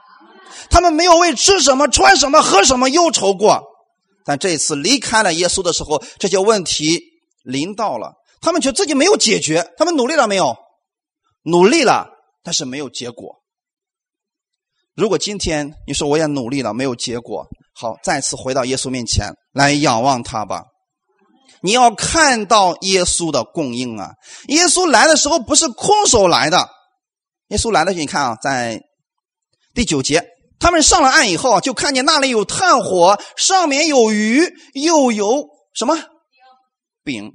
[0.70, 3.71] 他们没有为吃什么、穿什么、喝什么忧愁过。
[4.24, 7.00] 但这一次离开了耶稣的时候，这些问题
[7.44, 9.72] 临到了，他们觉得自己没有解决。
[9.76, 10.56] 他们努力了没有？
[11.44, 12.08] 努力了，
[12.42, 13.36] 但是没有结果。
[14.94, 20.62] 如果今天你说我也努力了，没有结果，好，再次回到耶稣面前来仰望他吧。
[21.62, 24.10] 你要看到耶稣的供应啊！
[24.48, 26.68] 耶稣来的时候不是空手来的，
[27.48, 28.80] 耶稣来的时候，你看啊，在
[29.72, 30.24] 第九节，
[30.62, 35.98] 他们上了岸以后，就看见那里有炭火，上面有鱼，又有什么
[37.02, 37.32] 饼？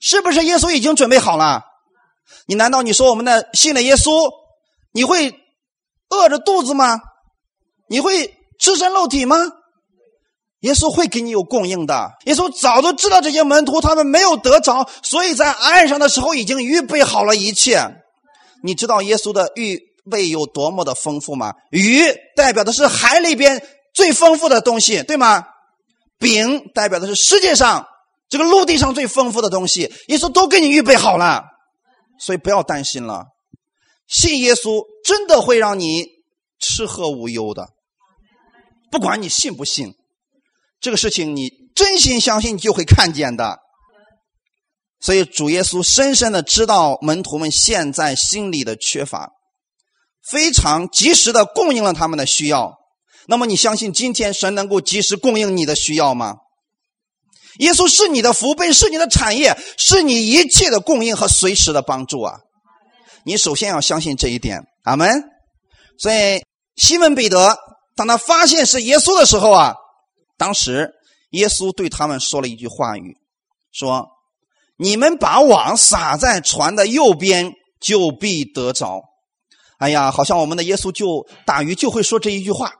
[0.00, 1.62] 是不是耶稣已经准备好了？
[2.46, 4.28] 你难道你说我们的信了耶稣，
[4.92, 5.32] 你会
[6.08, 6.98] 饿着肚子吗？
[7.88, 9.36] 你会赤身露体吗？
[10.62, 12.10] 耶稣会给你有供应的。
[12.24, 17.80] 耶稣早都知道这些门徒他们没有得着，所以在岸上的时候已经预备好了一切。
[18.64, 21.54] 你知道耶稣的预备有多么的丰富吗？
[21.70, 22.02] 鱼
[22.36, 25.44] 代表的是海里边最丰富的东西，对吗？
[26.18, 27.86] 饼代表的是世界上
[28.28, 29.92] 这个陆地上最丰富的东西。
[30.08, 31.44] 耶稣都给你预备好了，
[32.18, 33.26] 所以不要担心了。
[34.06, 36.06] 信耶稣真的会让你
[36.58, 37.68] 吃喝无忧的，
[38.90, 39.94] 不管你信不信。
[40.80, 43.58] 这个事情你真心相信，你就会看见的。
[45.00, 49.32] 所以主耶稣深深的知道门徒们现在心里的缺乏，
[50.30, 52.78] 非常及时的供应了他们的需要。
[53.26, 56.36] 那么你相信今天神能够及时供应你的需要吗？
[57.58, 62.38] 耶稣是你的福杯，是你的产业，是你一切的供应和随时的帮助啊！
[63.24, 65.24] 你首先要相信这一点，阿门。
[65.98, 66.42] 所以
[66.76, 67.58] 西门彼得
[67.96, 69.74] 当他发现是耶稣的时候啊。
[70.38, 70.90] 当时，
[71.32, 73.14] 耶稣对他们说了一句话语，
[73.72, 74.08] 说
[74.78, 79.02] ：“你们把网撒在船的右边，就必得着。”
[79.80, 82.70] 哎呀，好像我们的耶稣就打鱼就会说这一句话。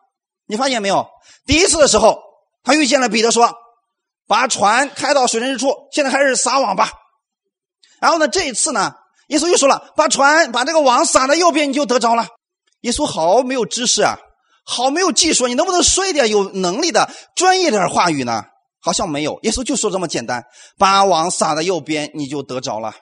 [0.46, 1.06] 你发现没有？
[1.46, 2.18] 第一次的时候，
[2.62, 3.54] 他遇见了彼得，说
[4.28, 6.90] ：“把船开到水深之处，现在开始撒网吧。”
[8.00, 8.92] 然后呢，这一次呢，
[9.28, 12.26] 耶稣又说了：“把船把这个网撒在右边，你就得着了。”
[12.82, 14.18] 耶稣好没有知识啊！
[14.66, 18.42] 好没有技术，你能不能说一点有能力的专业点话语呢？
[18.82, 19.38] 好像没有。
[19.42, 20.44] 耶稣就说这么简单，
[20.76, 22.94] 把网撒在右边，你就得着了。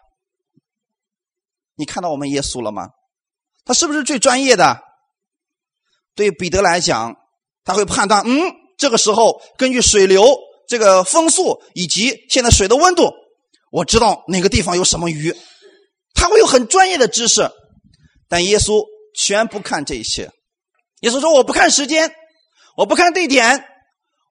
[1.77, 2.89] 你看到我们耶稣了吗？
[3.69, 4.81] 他是不是最专业的？
[6.15, 7.15] 对彼得来讲，
[7.65, 10.25] 他会判断，嗯，这个时候根据水流、
[10.67, 13.13] 这个风速以及现在水的温度，
[13.71, 15.37] 我知道哪个地方有什么鱼。
[16.15, 17.51] 他会有很专业的知识，
[18.27, 20.31] 但耶稣全不看这些。
[21.01, 22.11] 耶稣说：“我不看时间，
[22.75, 23.67] 我不看地点，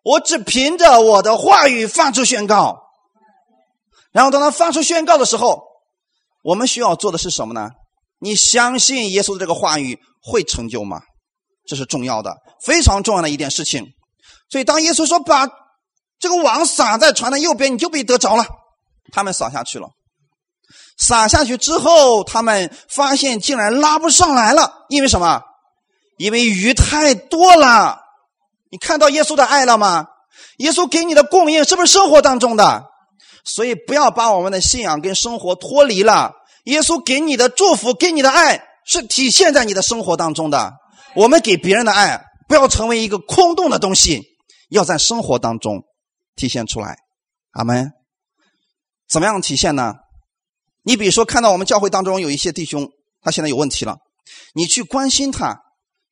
[0.02, 2.76] 我只凭着我的话语发出宣告。
[4.12, 5.62] 然后当他发出宣告的时候，
[6.44, 7.70] 我们需要做的是什么呢？
[8.20, 11.02] 你相信耶稣的这个话语会成就吗？
[11.68, 13.86] 这是重要的，非常重要的一件事情。
[14.50, 15.48] 所以当耶稣说把
[16.20, 18.46] 这个网撒在船的右边，你就被得着了。
[19.12, 19.90] 他们撒下去了，
[20.98, 25.42] 撒下去之后，他们发现竟然拉不上来了，因为什么？”
[26.18, 28.00] 因为鱼太多了，
[28.72, 30.08] 你看到耶稣的爱了吗？
[30.58, 32.86] 耶稣给你的供应是不是生活当中的？
[33.46, 36.32] 所以不要把我们的信仰跟生活脱离了。
[36.68, 40.74] 耶稣给你的祝福、给你的爱是体现在你的生活当中的。
[41.16, 44.24] 我们给别人的爱不要成为一个空洞的东西，
[44.70, 45.84] 要在生活当中
[46.36, 46.98] 体现出来。
[47.52, 47.92] 阿门。
[49.10, 49.96] 怎么样体现呢？
[50.84, 52.90] 你比如说，看到我们教会当中有一些弟兄，
[53.22, 53.98] 他现在有问题了，
[54.54, 55.62] 你去关心他。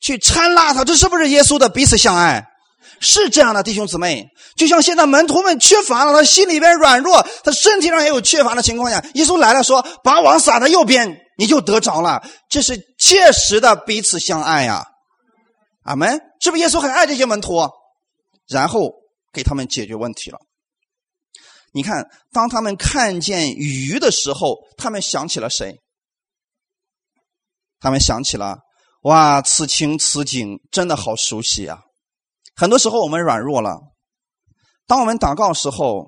[0.02, 2.46] 去掺拉他，这是不是耶稣的彼此相爱？
[3.00, 4.28] 是这样的，弟兄姊妹。
[4.56, 14.86] 就像现在门徒们缺乏了，他心里边软弱，他身体上也有缺乏的情况下，耶稣来了，说：“把网撒在右边，你就得着了。”这是切实的彼此相爱呀。
[15.84, 16.22] 阿门。
[16.42, 17.68] 是不是耶稣很爱这些门徒？
[18.48, 18.92] 然后
[19.34, 20.38] 给他们解决问题了。
[21.72, 25.80] 你看，当他们看见鱼的时候，他们想起了谁？
[27.80, 28.60] 他们想起了。
[29.02, 31.80] 哇，此情此景真的好熟悉啊！
[32.56, 33.80] 很多时候我们软弱了，
[34.88, 36.06] 当我们祷告的时候，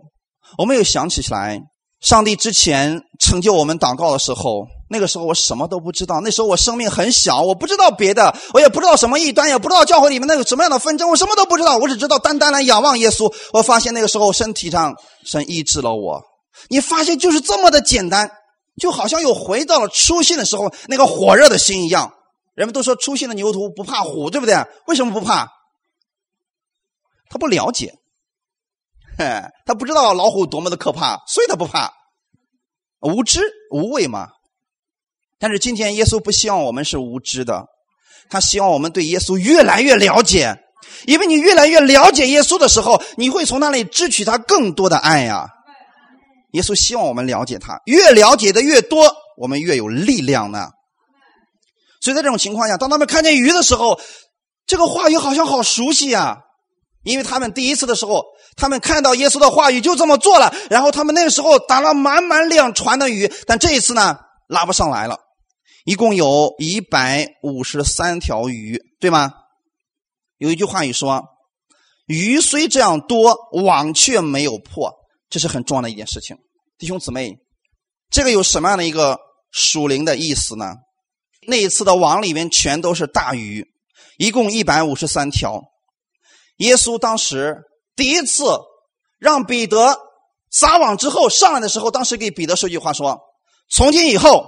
[0.58, 1.60] 我们又想起起来，
[2.00, 13.34] 上帝之前成就我们祷告的时候，那个时候我什么都不知道，那时候我生命很小，我不知道别的，我也不知道什么异端，也不知道教会里面那个什么样的纷争，我什么都不知道，我只知道单单来仰望耶稣。
[13.52, 16.22] 我发现那个时候身体上神医治了我，
[16.70, 18.32] 你发现就是这么的简单，
[18.80, 22.14] 就好像又回到了初心的时候那个火热的心一样。
[22.56, 24.56] 人们都说初心的牛犊不怕虎，对不对？
[24.88, 25.48] 为什么不怕？
[27.30, 27.94] 他不了解，
[29.18, 29.26] 嘿，
[29.66, 31.94] 他不知道老虎多么的可怕，所以他不怕。
[33.02, 34.30] 无知无畏嘛。
[35.40, 37.66] 但是今天耶稣不希望我们是无知的，
[38.30, 40.58] 他希望我们对耶稣越来越了解。
[41.06, 45.48] 因为你越来越了解耶稣的时候，你会从那里支取他更多的爱呀。
[46.54, 50.70] 耶稣希望我们了解他，越了解的越多，我们越有力量呢。
[52.02, 54.00] 所以在这种情况下，当他们看见鱼的时候，
[54.66, 56.40] 这个话语好像好熟悉呀。
[57.08, 58.26] 因为他们第一次的时候，
[58.58, 64.18] 他们看到耶稣的话语就这么做了，然后他们那个时候打了满满两船的鱼，但这一次呢，
[64.48, 65.18] 拉不上来了，
[65.86, 69.32] 一共有一百五十三条鱼，对吗？
[70.38, 71.24] 有一句话语说
[72.08, 74.92] ：“鱼虽这样多，网却没有破。”
[75.32, 76.36] 这是很重要的一件事情，
[76.78, 77.38] 弟兄姊妹，
[78.12, 79.18] 这个有什么样的一个
[79.52, 80.76] 属灵的意思呢？
[81.48, 83.66] 那一次的网里面全都是大鱼，
[84.18, 85.64] 一共一百五十三条。
[86.58, 87.64] 耶稣当时
[87.96, 88.44] 第一次
[89.18, 89.98] 让彼得
[90.52, 93.20] 撒网之后上来的时候，当时给彼得说句话说
[93.70, 94.46] ：“从今以后，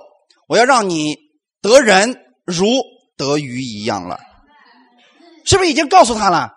[0.48, 1.18] 我要让你
[1.62, 2.66] 得人如
[3.18, 4.20] 得鱼一样了。”
[5.46, 6.52] 是不是已经告诉他了？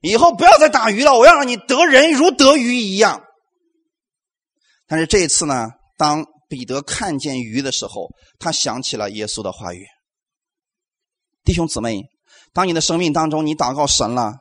[0.00, 3.22] 以后不要再打鱼了，我要让你得人如得鱼一样。
[4.86, 9.86] 但是这一次呢，当彼得看见鱼的时候，他想起了耶稣的话语。
[11.42, 12.02] 弟兄姊妹，
[12.52, 14.34] 当你的生命当中你祷告神了，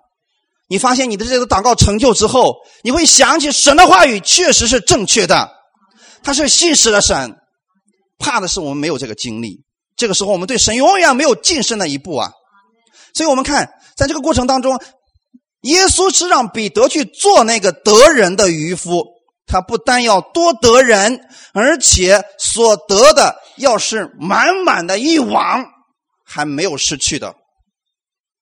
[0.74, 5.48] 你发现你的这个祷告成就之后，你会想起神的话语确实是正确的，
[6.24, 7.36] 他是信实的神。
[8.18, 9.64] 怕的是我们没有这个经历，
[9.96, 12.32] 这个时候我们对神永远没有近身的一步啊。
[13.14, 14.82] 所以我们看，在这个过程当中，
[15.62, 19.04] 耶稣是让彼得去做那个得人的渔夫。
[19.46, 21.20] 他不但要多得人，
[21.54, 25.64] 而且所得的要是满满的一网，
[26.26, 27.36] 还没有失去的。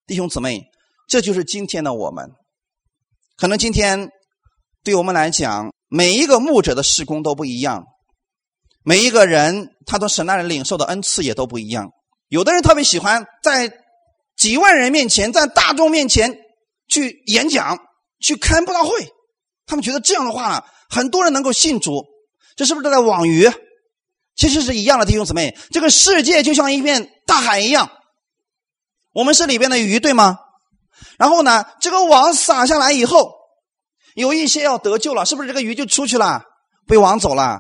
[0.08, 0.64] 弟兄姊妹，
[1.12, 2.32] 这就是今天的我们。
[3.36, 4.10] 可能今天
[4.82, 7.84] 对我们来讲，每一个牧者的事工都不一样，
[8.86, 11.90] 每一个人他从神那里领受的恩赐也都不一样。
[12.30, 13.74] 有的人特别喜欢在
[14.38, 16.34] 几万人面前，在大众面前
[16.88, 17.78] 去演讲、
[18.22, 18.92] 去开布道会，
[19.66, 20.66] 他们觉得这样的话。
[20.90, 22.06] 很多人能够信主，
[22.56, 23.50] 这是不是在网鱼？
[24.36, 25.58] 其实是一样的，弟兄姊妹。
[25.72, 27.92] 这个世界就像一片大海一样，
[29.14, 30.38] 我们是里边的鱼，对吗？
[31.18, 33.32] 然后呢，这个网撒下来以后，
[34.16, 36.44] 有一些要得救了，是不是这个鱼就出去了，
[36.88, 37.60] 被网走了？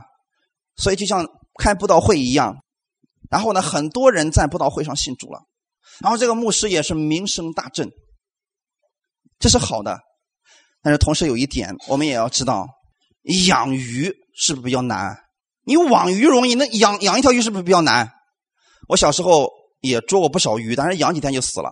[0.77, 1.27] 所以就像
[1.59, 2.57] 开布道会一样，
[3.29, 5.41] 然后呢，很多人在布道会上信主了，
[5.99, 7.89] 然后这个牧师也是名声大振，
[9.39, 9.99] 这是好的。
[10.81, 12.67] 但是同时有一点，我们也要知道。
[13.47, 15.15] 养鱼是不是比较难？
[15.63, 18.11] 你网鱼容易，那养养一条鱼是不是比较难？
[18.87, 19.47] 我小时候
[19.79, 21.71] 也捉过不少鱼，但是养几天就死了，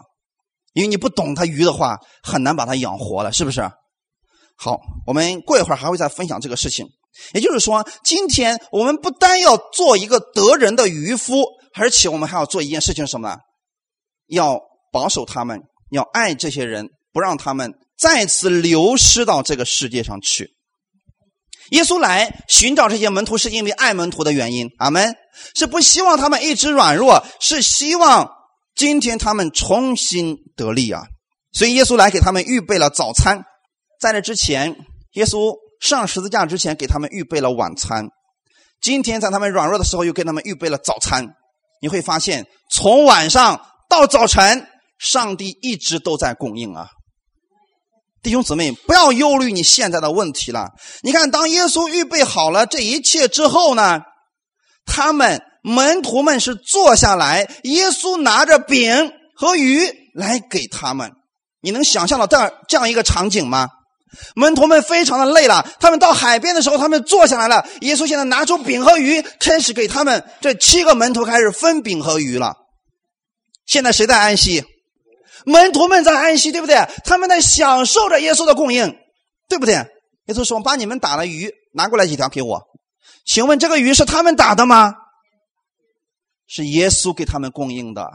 [0.73, 3.61] 因为你不懂它鱼的话，很难把它养活了，是不是？
[4.55, 6.85] 好，我们过一会儿还会再分享这个事情。
[7.33, 13.37] 也就是说，今天我们不单要做一个得人的渔夫，而且我们还要做一件事情，什么呢？
[14.27, 14.59] 要
[14.91, 15.59] 保守他们，
[15.91, 20.51] 要爱这些人，不让他们再次流失到这个世界上去。
[21.71, 24.69] 耶稣来寻找这些门徒，是因为爱门徒的原因。
[24.77, 25.15] 阿门，
[25.55, 28.29] 是不希望他们一直软弱，是希望
[28.79, 31.03] 今天他们重新得力啊！
[31.51, 33.43] 所以耶稣来给他们预备了早餐，
[33.99, 34.73] 在那之前，
[35.15, 38.07] 耶稣上十字架之前给他们预备了晚餐。
[38.79, 41.27] 今天在他们软弱的时候，又给他们预备了早餐。
[41.81, 44.65] 你会发现，从晚上到早晨，
[44.97, 46.87] 上帝一直都在供应啊！
[48.23, 50.69] 弟兄姊妹，不要忧虑你现在的问题了。
[51.01, 53.99] 你看，当耶稣预备好了这一切之后呢，
[54.85, 59.81] 他们门徒们是坐下来，耶稣拿着饼和鱼
[60.13, 61.11] 来给他们。
[61.61, 63.67] 你能想象到这样这样一个场景吗？
[64.35, 67.67] 门徒们非常的累了，他们到海边的时候，他们坐下来了。
[67.81, 72.55] 耶稣现在拿出饼和鱼，开始给他们这七个门徒开始分饼和鱼了。
[73.67, 74.63] 现在谁在安息？
[75.45, 76.87] 门徒们在安息，对不对？
[77.05, 78.95] 他们在享受着耶稣的供应，
[79.47, 79.75] 对不对？
[79.75, 82.61] 耶稣说：“把你们打的鱼拿过来几条给我。”
[83.25, 84.93] 请问这个鱼是他们打的吗？
[86.49, 88.09] 是耶稣给他们供应的。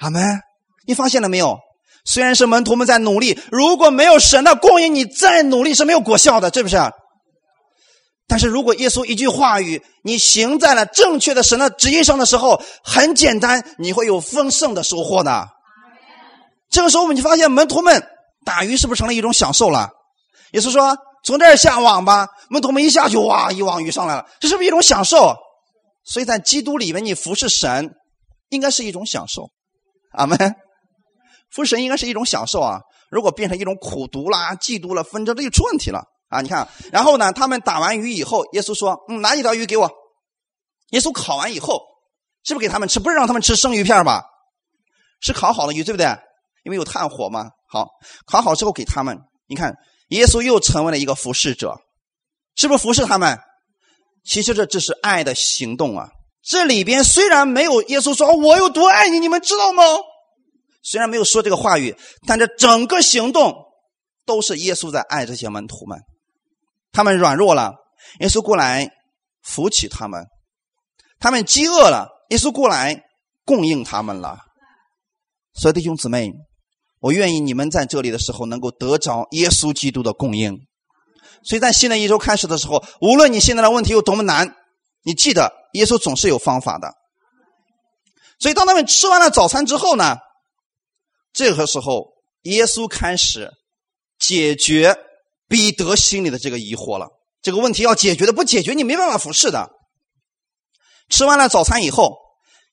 [0.00, 0.40] 阿门。
[0.86, 1.58] 你发现了没有？
[2.04, 6.78] 虽然是门徒们在努力，如果没有神的供应，你再努力是没有果效的，是不是？
[8.26, 15.48] 但是如果耶稣一句话语，你行在了正确的神的旨意上的时候，很简单，你会有丰盛的收获的。
[16.70, 18.02] 这个时候，我们就发现门徒们
[18.44, 19.90] 打鱼是不是成了一种享受了？
[20.52, 25.36] 也是说，从这儿下网吧，门徒们一下就哇，一网鱼上来了，这是不是一种享受？
[26.10, 27.94] 所以在基督里面，你服侍神，
[28.48, 29.50] 应该是一种享受。
[30.12, 30.36] 阿门。
[31.50, 32.80] 服侍神应该是一种享受啊！
[33.10, 36.40] 如果变成一种苦读啦、嫉妒了、纷争，这就出问题了啊！
[36.40, 39.90] 你看，然后呢，他们打完鱼以后，耶稣说：“嗯，拿一条鱼给我。”
[40.92, 41.82] 耶稣烤完以后，
[42.44, 43.00] 是不是给他们吃？
[43.00, 44.24] 不是让他们吃生鱼片吧？
[45.20, 46.06] 是烤好的鱼，对不对？
[46.64, 47.50] 因为有炭火嘛。
[47.66, 47.86] 好，
[48.26, 49.18] 烤好之后给他们。
[49.46, 49.74] 你看，
[50.08, 51.78] 耶稣又成为了一个服侍者，
[52.56, 53.38] 是不是服侍他们？
[54.28, 56.10] 其实这这是爱的行动啊！
[56.42, 59.82] 这里边虽然没有耶稣说“我有多爱你”，你们知道吗？
[60.82, 63.54] 虽然没有说这个话语，但这整个行动
[64.26, 65.98] 都是耶稣在爱这些门徒们。
[66.92, 67.74] 他们软弱了，
[68.20, 68.90] 耶稣过来
[69.42, 70.22] 扶起他们；
[71.18, 73.02] 他们饥饿了，耶稣过来
[73.46, 74.38] 供应他们了。
[75.54, 76.30] 所以弟兄姊妹，
[77.00, 80.67] 我愿意你们在这里的时候能够得着耶稣基督的供应。
[81.42, 84.54] 所以在新的一周开始的时候，无论你现在的问题有多么难，
[85.02, 86.94] 你记得耶稣总是有方法的。
[88.38, 90.16] 所以当他们吃完了早餐之后呢？
[91.32, 93.52] 这个时候，耶稣开始
[94.18, 94.96] 解决
[95.46, 97.08] 彼得心里的这个疑惑了。
[97.42, 99.70] 这个问题要解决的，不解决你没办法服侍的。
[101.08, 102.16] 吃完了早餐以后，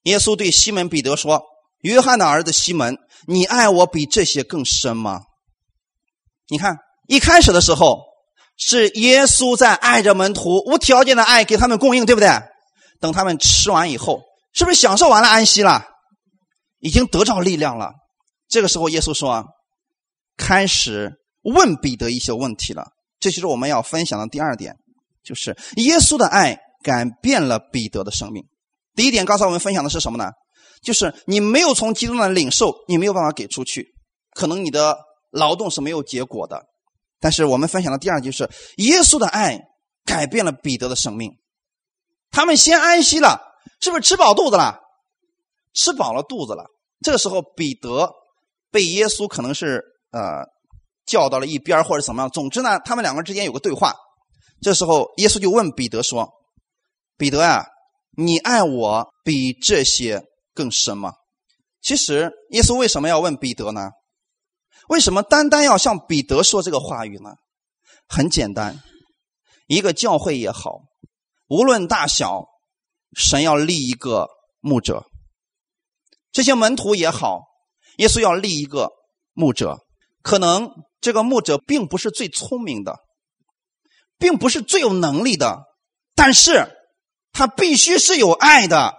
[0.03, 1.43] 耶稣对西门彼得说
[1.81, 2.97] ：“约翰的儿子西门，
[3.27, 5.21] 你爱我比这些更深吗？”
[6.47, 6.77] 你看，
[7.07, 8.01] 一开始的时候
[8.57, 12.29] 是耶稣在爱着门徒，无条件的爱给他们供应，对不对？
[13.01, 14.21] 等他们吃完以后，
[14.53, 15.85] 是不是享受完了安息了？
[16.79, 17.91] 已经得着力量了。
[18.47, 19.43] 这个时候，耶稣说
[20.37, 21.11] ：“开始
[21.43, 22.87] 问彼得一些问题了。”
[23.19, 24.75] 这就是我们要分享的第二点，
[25.23, 28.43] 就是耶稣的爱改变了彼得的生命。
[28.95, 30.31] 第一点，刚才我们分享的是什么呢？
[30.83, 33.87] 就是你没有从基督的领受，你没有办法给出去，
[34.35, 34.95] 可能你的
[35.31, 36.63] 劳动是没有结果的。
[37.25, 38.47] 但是我们分享的第二，就是
[38.77, 39.59] 耶稣的爱
[40.05, 41.31] 改变了彼得的生命。
[42.29, 43.41] 他们先安息了，
[43.81, 44.79] 是不是吃饱肚子了？
[45.73, 46.67] 吃饱了肚子了。
[47.01, 48.11] 这个时候，彼得。
[48.69, 50.45] 被耶稣可能是呃
[51.07, 53.95] 叫到了一边或者怎么样，总之呢，他们两个之间有个对话。
[54.61, 56.29] 这时候，耶稣就问彼得说
[57.17, 57.65] ：“彼得啊，
[58.15, 60.21] 你爱我比这些
[60.53, 61.13] 更深吗？”
[61.81, 63.89] 其实，耶稣为什么要问彼得呢？
[64.89, 67.31] 为什么单单要向彼得说这个话语呢？
[68.07, 68.81] 很简单，
[69.67, 70.81] 一个教会也好，
[71.47, 72.45] 无论大小，
[73.17, 74.27] 神要立一个
[74.59, 75.05] 牧者，
[76.31, 77.41] 这些门徒也好。
[77.97, 78.91] 耶稣要立一个
[79.31, 79.79] 牧者，
[80.21, 80.69] 可能
[80.99, 82.99] 这个牧者并不是最聪明的，
[84.17, 85.63] 并不是最有能力的，
[86.13, 86.69] 但是
[87.31, 88.93] 他必须是有爱的。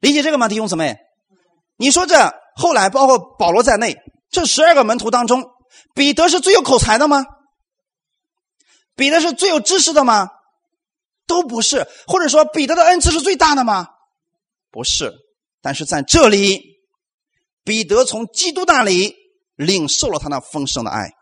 [0.00, 0.96] 理解这个吗，弟兄姊妹？
[1.76, 3.96] 你说这后来包括保罗在内，
[4.34, 5.48] 这十二个门徒当中，
[5.94, 7.24] 彼得是最有口才的吗？
[8.96, 10.28] 彼得是最有知识的吗？
[11.26, 11.86] 都不是。
[12.06, 13.86] 或者说彼得的恩赐是最大的吗？
[14.70, 15.12] 不是。
[15.62, 16.74] 但是在这里。
[17.66, 19.16] 彼得从基督那里
[19.56, 21.14] 领受了他那丰盛的爱，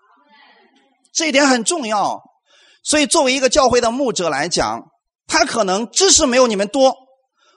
[1.15, 2.21] 这一点很重要。
[2.83, 4.83] 所以，作为一个教会的牧者来讲，
[5.29, 6.97] 他可能知识没有你们多，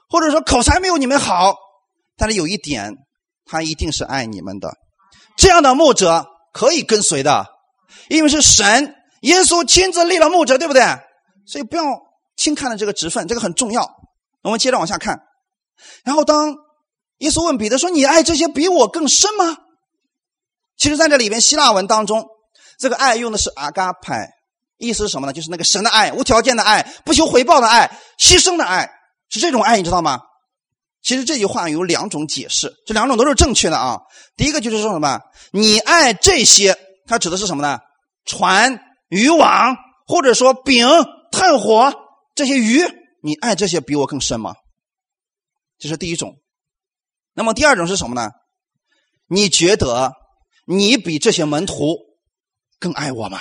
[0.08, 1.56] 或者说口才没有你们好，
[2.16, 2.94] 但是有一点，
[3.44, 4.72] 他一定是爱你们的。
[5.36, 7.46] 这样的牧者可以跟随的，
[8.08, 10.82] 因为是神耶稣亲自立了牧者，对不对？
[11.46, 11.84] 所以不要
[12.36, 13.88] 轻看了这个职分，这个很重要。
[14.42, 15.20] 我们接着往下看，
[16.04, 16.54] 然后当。
[17.20, 19.56] 耶稣问彼得说：“你爱这些比我更深吗？”
[20.76, 22.26] 其实，在这里边希腊文当中，
[22.78, 24.28] 这个爱用的是阿嘎派，
[24.76, 25.32] 意思是什么呢？
[25.32, 28.90] 就是那个神的爱，无条件的爱，不求回报的爱，牺牲的爱，
[29.30, 30.20] 是这种爱，你知道吗？
[31.02, 34.00] 其实这句话有两种解释，这两种都是正确的啊。
[34.36, 35.20] 第一个就是说什么？
[35.52, 36.76] 你爱这些，
[37.06, 37.78] 它指的是什么呢？
[38.24, 39.76] 船、渔网，
[40.06, 40.88] 或者说饼、
[41.30, 41.94] 炭火
[42.34, 42.82] 这些鱼，
[43.22, 44.54] 你爱这些比我更深吗？
[45.78, 46.36] 这是第一种。
[47.34, 48.30] 那么第二种是什么呢？
[49.28, 50.12] 你觉得
[50.66, 51.96] 你比这些门徒
[52.80, 53.40] 更爱我吗？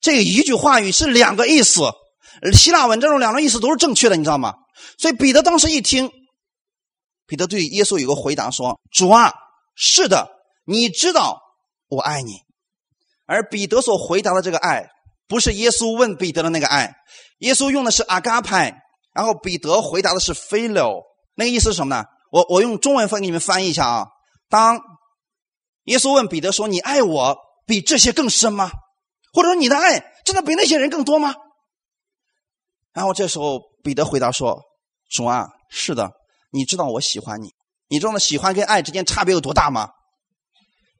[0.00, 1.82] 这一句话语是两个意思，
[2.52, 4.54] 希腊文这种两种意思都是正确的，你知道吗？
[4.98, 6.10] 所以彼得当时一听，
[7.26, 9.32] 彼得对耶稣有个回答说：“主啊，
[9.74, 10.28] 是的，
[10.66, 11.40] 你知道
[11.88, 12.32] 我爱你。”
[13.26, 14.88] 而彼得所回答的这个爱，
[15.26, 16.94] 不是耶稣问彼得的那个爱，
[17.38, 18.74] 耶稣用的是阿嘎派，
[19.14, 21.02] 然后彼得回答的是菲流，
[21.34, 22.04] 那个意思是什么呢？
[22.30, 24.06] 我我用中文翻给你们翻译一下啊。
[24.50, 24.80] 当
[25.84, 28.70] 耶稣问彼得说：“你爱我比这些更深吗？
[29.32, 31.34] 或者说你的爱真的比那些人更多吗？”
[32.94, 34.62] 然后这时候彼得回答说
[35.10, 36.10] ：“主啊，是的，
[36.50, 37.52] 你知道我喜欢你。
[37.88, 39.90] 你知道喜欢跟爱之间差别有多大吗？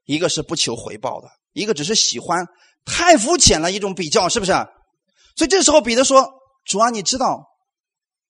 [0.04, 2.46] 一个是不求回报的，一个只是喜欢，
[2.84, 4.52] 太肤浅了一种比较，是不是？
[5.36, 6.30] 所以这时候彼得说
[6.66, 7.46] ：‘主啊，你知道，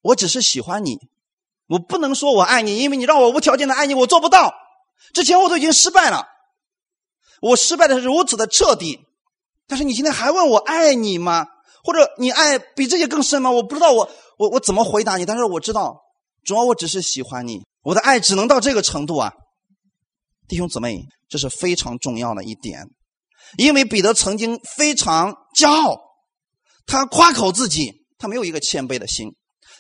[0.03, 0.99] 我只是喜欢你。’
[1.67, 4.53] 我不能说我爱你，因为你让我无条件的爱你，我做不到。
[5.15, 6.27] 之前我都已经失败了，
[7.41, 9.01] 我失败的是如此的彻底。
[9.67, 11.47] 但是你今天还问我爱你吗？
[11.85, 13.51] 或者你爱比这些更深吗？
[13.51, 15.26] 我不知道我我我怎么回答你。
[15.26, 16.01] 但是我知道，
[16.43, 19.32] 主要我只是喜欢你，我的爱只能到这个程度啊，
[20.49, 22.89] 弟兄姊妹，这是非常重要的一点。
[23.59, 26.01] 因为彼得曾经非常骄傲，
[26.87, 29.28] 他夸口自己，他没有一个谦卑的心。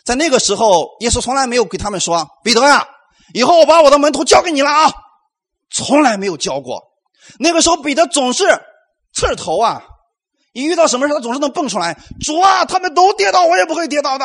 [0.04, 2.86] 在那个时候，耶稣从来没有给他们说：“彼得呀，
[3.32, 4.92] 以后我把我的门徒交给你了啊！”
[5.72, 6.82] 从来没有教过。
[7.38, 8.44] 那个时候，彼得总是
[9.14, 9.82] 刺头啊，
[10.54, 12.00] 一遇到什么事他总是能蹦出来。
[12.20, 14.24] 主啊，他们都跌倒，我也不会跌倒的；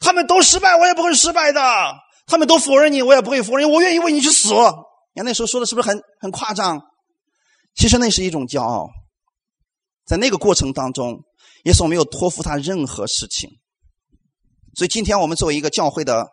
[0.00, 1.60] 他们都失败，我也不会失败的；
[2.26, 3.70] 他们都否认你，我也不会否认。
[3.70, 4.48] 我愿意为你去死。
[4.50, 6.82] 你看那时候说的是不是很很夸张？
[7.76, 8.88] 其实那是一种骄傲。
[10.04, 11.20] 在那个过程当中，
[11.64, 13.48] 耶稣没有托付他任何事情。
[14.74, 16.26] 所以今天我们作为一个教会的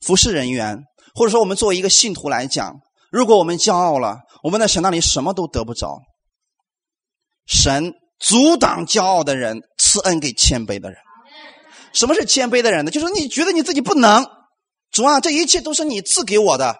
[0.00, 2.74] 服侍人员，或者说我们作为一个信徒来讲，
[3.10, 5.98] 如果我们骄傲了，我们在神那里什么都得不着。
[7.48, 10.98] 神阻挡骄傲的人，赐恩给谦卑的人。
[11.92, 12.90] 什么是谦卑的人呢？
[12.90, 14.24] 就是你觉得你自己不能，
[14.92, 16.76] 主啊，这一切都是你赐给我的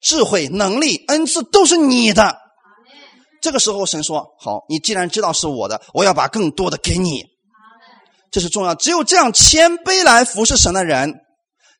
[0.00, 2.38] 智慧、能力、恩赐，都是你的。
[3.42, 7.24] 这个时候，神说：“好，你既然知道是我的，我要把更多的给你。”
[8.30, 11.12] 这是重要，只有这样谦卑来服侍神的人，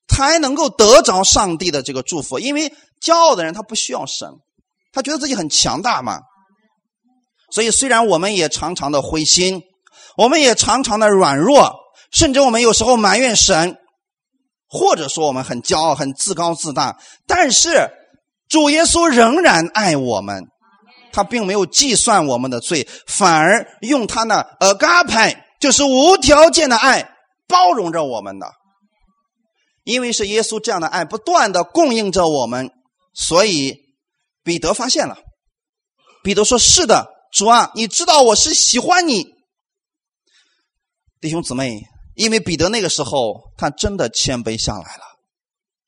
[0.08, 2.38] 才能够得着上帝的这个祝福。
[2.38, 4.28] 因为骄傲的人他不需要神，
[4.92, 6.18] 他觉得自己很强大嘛。
[7.54, 9.62] 所以虽然我们也常常的灰心，
[10.16, 11.72] 我们也常常的软弱，
[12.10, 13.76] 甚至我们有时候埋怨神，
[14.66, 16.98] 或者说我们很骄傲、很自高自大，
[17.28, 17.88] 但是
[18.48, 20.42] 主耶稣仍然爱我们，
[21.12, 25.36] 他并没有计算我们的罪，反而用他那 agape，。
[25.60, 27.08] 就是无条件的爱
[27.46, 28.48] 包容着我们的，
[29.84, 32.68] 因为是耶稣这样的爱不断的供应着我们，
[33.14, 33.76] 所以
[34.42, 35.16] 彼得发现了。
[36.22, 39.26] 彼得说：“是的，主啊，你知道我是喜欢你。”
[41.20, 41.82] 弟兄姊妹，
[42.14, 45.02] 因为彼得那个时候他真的谦卑下来了。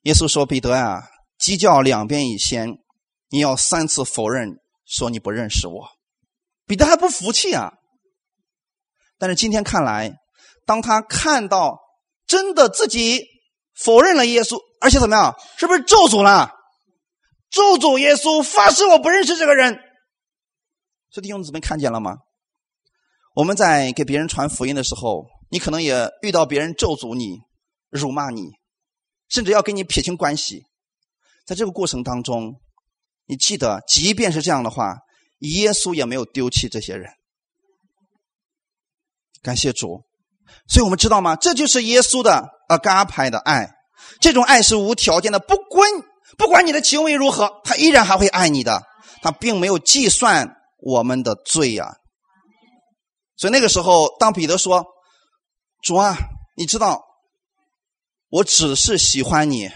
[0.03, 1.05] 耶稣说：“彼得呀，
[1.38, 2.78] 鸡叫两边以先，
[3.28, 5.88] 你要三次否认说你不认识我。”
[6.66, 7.72] 彼得还不服气啊。
[9.16, 10.16] 但是今天看来，
[10.64, 11.78] 当他看到
[12.26, 13.24] 真的自己
[13.72, 15.36] 否认了耶稣，而且怎么样？
[15.59, 16.51] 是不是咒诅了？
[17.51, 19.78] 咒诅耶稣，发誓我不认识这个人。
[21.16, 22.18] 这弟兄姊妹看见了吗？
[23.34, 27.38] 我们在给别人传福音的时候，你可能也遇到别人咒诅你、
[27.88, 28.50] 辱骂你，
[29.30, 30.64] 甚至要跟你撇清关系。
[31.46, 32.60] 在这个过程当中，
[33.24, 34.98] 你记得，即便是这样的话，
[35.38, 37.10] 耶稣也没有丢弃这些人。
[39.40, 40.02] 感谢主，
[40.68, 41.34] 所以我们知道吗？
[41.34, 43.70] 这就是耶稣的阿嘎派的爱，
[44.20, 45.90] 这种爱是无条件的，不管
[46.36, 48.82] 不管你的行为如何，他依然还会爱你的，
[49.22, 50.55] 他并没有计算
[50.87, 51.97] 我们的罪呀。
[53.37, 54.87] 所以那个时候，当彼得说
[55.82, 56.16] ：“主啊，
[56.57, 57.03] 你知道，
[58.28, 59.68] 我只是喜欢你，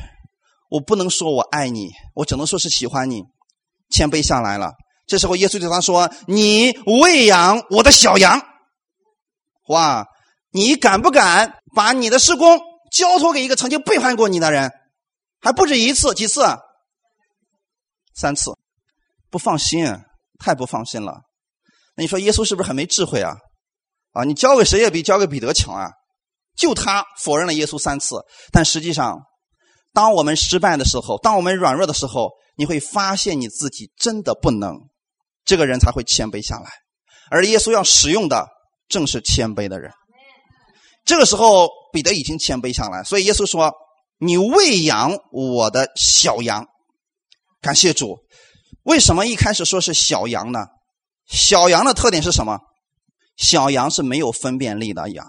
[0.71, 3.25] 我不能说我爱你，我只能说是喜欢你。”
[3.91, 4.73] 谦卑下来了。
[5.09, 8.41] 这时候，耶稣对他说：“你喂养我的小羊。”
[9.67, 10.07] 哇，
[10.53, 12.61] 你敢不敢把你的施工
[12.93, 14.71] 交托给一个曾经背叛过你的人？
[15.41, 16.43] 还不止一次，几次？
[18.15, 18.53] 三次，
[19.29, 19.85] 不放心，
[20.41, 21.21] 太不放心了。
[21.95, 23.37] 那你说耶稣是不是很没智慧啊？
[24.13, 25.91] 啊，你交给谁也比交给彼得强啊！
[26.57, 28.17] 就他否认了耶稣三次，
[28.51, 29.21] 但实际上，
[29.93, 34.75] 当我们失败的时候，当我们软弱的时候，你会发现你自己真的不能，
[35.45, 36.71] 这个人才会谦卑下来，
[37.31, 38.49] 而耶稣要使用的。
[38.89, 39.93] 正是谦卑的人。
[41.05, 43.73] 这个时候，彼得已经谦卑下来，所以耶稣说
[44.19, 46.67] ：“你喂养我的小羊。”
[47.63, 48.19] 感谢主。
[48.91, 50.59] 为什么一开始说是小羊呢？
[51.29, 52.59] 小羊的特点是什么？
[53.37, 55.25] 小羊是没有分辨力的羊，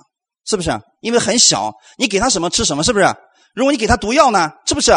[0.46, 0.72] 是不是？
[1.00, 3.06] 因为很小，你给它什么吃什么，是不是？
[3.54, 4.92] 如果你给它毒药呢，是不是？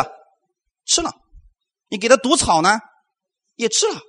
[0.86, 1.12] 吃了。
[1.90, 2.80] 你给它毒草呢，
[3.56, 4.00] 也吃了。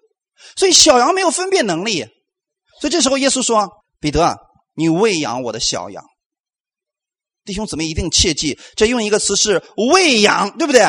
[0.56, 2.06] 所以小羊没有分辨能力。
[2.80, 4.38] 所以这时候耶稣说：“彼得。”
[4.78, 6.03] 你喂养我的小羊，
[7.43, 10.82] 弟兄姊妹一定切记，这用一个词是喂养，对不对？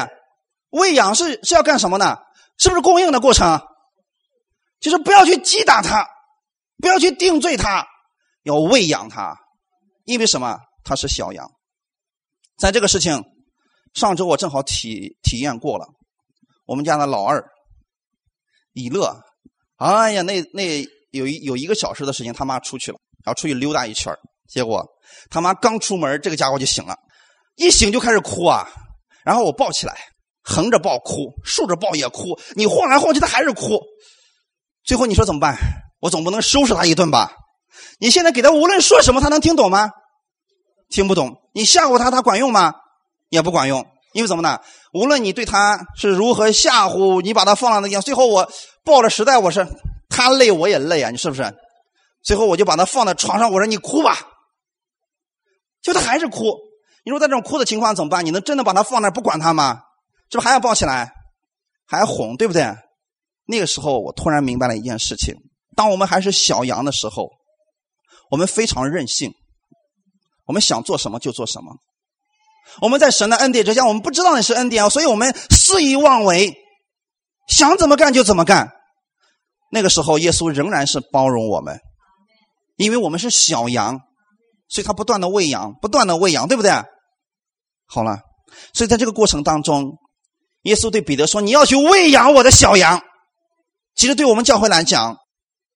[0.70, 2.16] 喂养是是要干什么呢？
[2.58, 3.60] 是不是供应的过程？
[4.80, 6.06] 就是不要去击打它，
[6.78, 7.86] 不要去定罪它，
[8.42, 9.36] 要喂养它，
[10.04, 10.58] 因为什么？
[10.84, 11.50] 它是小羊。
[12.58, 13.22] 在这个事情，
[13.94, 15.86] 上周我正好体体验过了。
[16.66, 17.44] 我们家的老二
[18.72, 19.20] 以乐，
[19.76, 22.98] 哎呀，那那有一有一个小时的时间，他妈出去了。
[23.24, 24.14] 然后出去溜达一圈
[24.48, 24.86] 结果
[25.30, 26.96] 他妈刚出门，这个家伙就醒了，
[27.56, 28.70] 一醒就开始哭啊！
[29.24, 29.98] 然后我抱起来，
[30.46, 33.82] 横着抱哭，竖着抱也哭，你晃来晃去他还是哭，
[34.84, 35.58] 最后你说怎么办？
[36.00, 37.32] 我总不能收拾他一顿吧？
[37.98, 39.90] 你现在给他无论说什么，他能听懂吗？
[40.88, 41.36] 听不懂。
[41.52, 42.74] 你吓唬他，他管用吗？
[43.28, 43.84] 也不管用。
[44.12, 44.60] 因为怎么呢？
[44.92, 48.48] 无论你对他是如何吓唬，你把他放到那地方，最后我
[48.84, 49.66] 抱着，实在我是
[50.08, 51.52] 他累我也累啊，你是不是？
[52.22, 54.16] 最后我就把他放在床上，我说你哭吧，
[55.82, 56.54] 就他还是哭。
[57.04, 58.24] 你说在这种哭的情况怎么办？
[58.24, 59.82] 你能真的把他放那不管他吗？
[60.30, 61.12] 是不是还要抱起来，
[61.86, 62.74] 还要哄，对不对？
[63.46, 65.34] 那个时候我突然明白了一件事情：
[65.76, 67.30] 当我们还是小羊的时候，
[68.30, 69.32] 我们非常任性。
[70.46, 71.74] 我们想做什么就做什么，
[72.80, 76.54] 我们在神的恩典之下，我们不知道那是恩典啊，所以我们肆意妄为，
[77.48, 78.70] 想怎么干就怎么干。
[79.72, 81.80] 那个时候，耶稣仍然是包容我们，
[82.76, 84.00] 因为我们是小羊，
[84.68, 86.70] 所以他不断的喂养，不断的喂养，对不对？
[87.88, 88.20] 好了，
[88.72, 89.98] 所以在这个过程当中，
[90.66, 93.02] 耶稣对彼得说：“你要去喂养我的小羊。”
[93.96, 95.16] 其实，对我们教会来讲，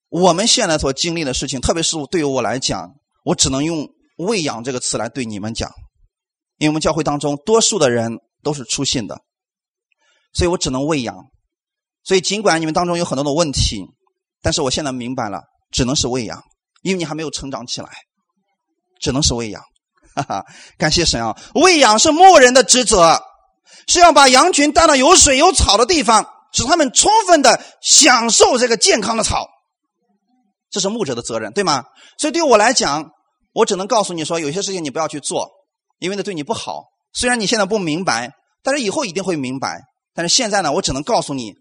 [0.09, 2.91] 我们现在所经历的事情，特别是对于我来讲，
[3.25, 3.89] 我只能用。
[4.29, 5.71] 喂养这个词来对你们讲，
[6.59, 9.19] 因为我们教会当中多数的人都是出信的，
[10.35, 11.17] 所以我只能喂养。
[12.05, 13.83] 所以尽管你们当中有很多的问题，
[14.43, 16.39] 但是我现在明白了，只能是喂养，
[16.83, 17.89] 因为你还没有成长起来，
[19.01, 19.63] 只能是喂养。
[20.15, 20.45] 哈哈，
[20.77, 21.35] 感谢神啊！
[21.55, 23.19] 喂养是牧人的职责，
[23.91, 29.49] 是要把羊群带到有水有草的地方，使他们充分的享受这个健康的草，
[30.71, 31.85] 这是牧者的责任，对吗？
[32.17, 33.11] 所以对我来讲。
[33.53, 35.49] 我只能告诉你说，有些事情你不要去做，
[35.99, 36.85] 因为那对你不好。
[37.13, 38.31] 虽然你现在不明白，
[38.63, 39.81] 但是以后一定会明白。
[40.15, 41.55] 但是现在呢，我只能告诉你，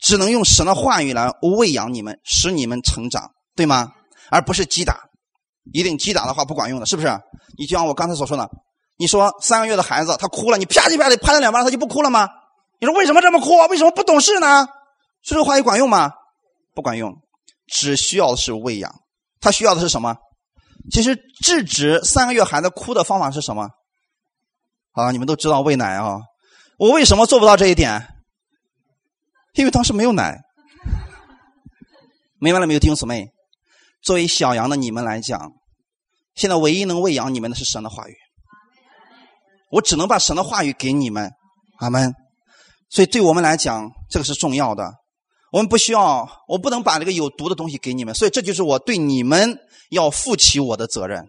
[0.00, 3.92] 只能用神的话语来喂养你们，使你们成长，对吗？
[4.30, 4.98] 而不是击打，
[5.72, 7.08] 一定击打的话不管用的，是不是？
[7.56, 8.50] 你就像我刚才所说的，
[9.02, 12.28] 你说三个月的孩子他哭了，你啪叽啪叽拍他两巴掌，他就不哭了吗？
[12.78, 13.56] 你说为什么这么哭？
[13.68, 14.64] 为什么不懂事呢？
[15.24, 16.12] 说这话语管用吗？
[16.72, 17.12] 不管用，
[17.66, 18.94] 只需要的是喂养，
[19.40, 20.14] 他需要的是什么？
[20.92, 23.70] 其实制止三个月孩子哭的方法是什么？
[24.92, 26.20] 啊，你们都知道喂奶啊。
[26.78, 28.06] 我为什么做不到这一点？
[29.54, 30.38] 因为当时没有奶。
[32.38, 33.32] 明白了没有，弟兄姊妹？
[34.00, 35.50] 作为小羊的你们来讲，
[36.36, 38.14] 现在唯一能喂养你们的是神的话语。
[39.72, 41.30] 我只能把神的话语给你们，
[41.78, 42.14] 阿门。
[42.90, 44.92] 所以对我们来讲，这个是重要的。
[45.50, 49.58] 我们不需要，我不能把这个有毒的东西给你们，所以这就是我对你们
[49.90, 51.24] 要负起我的责任。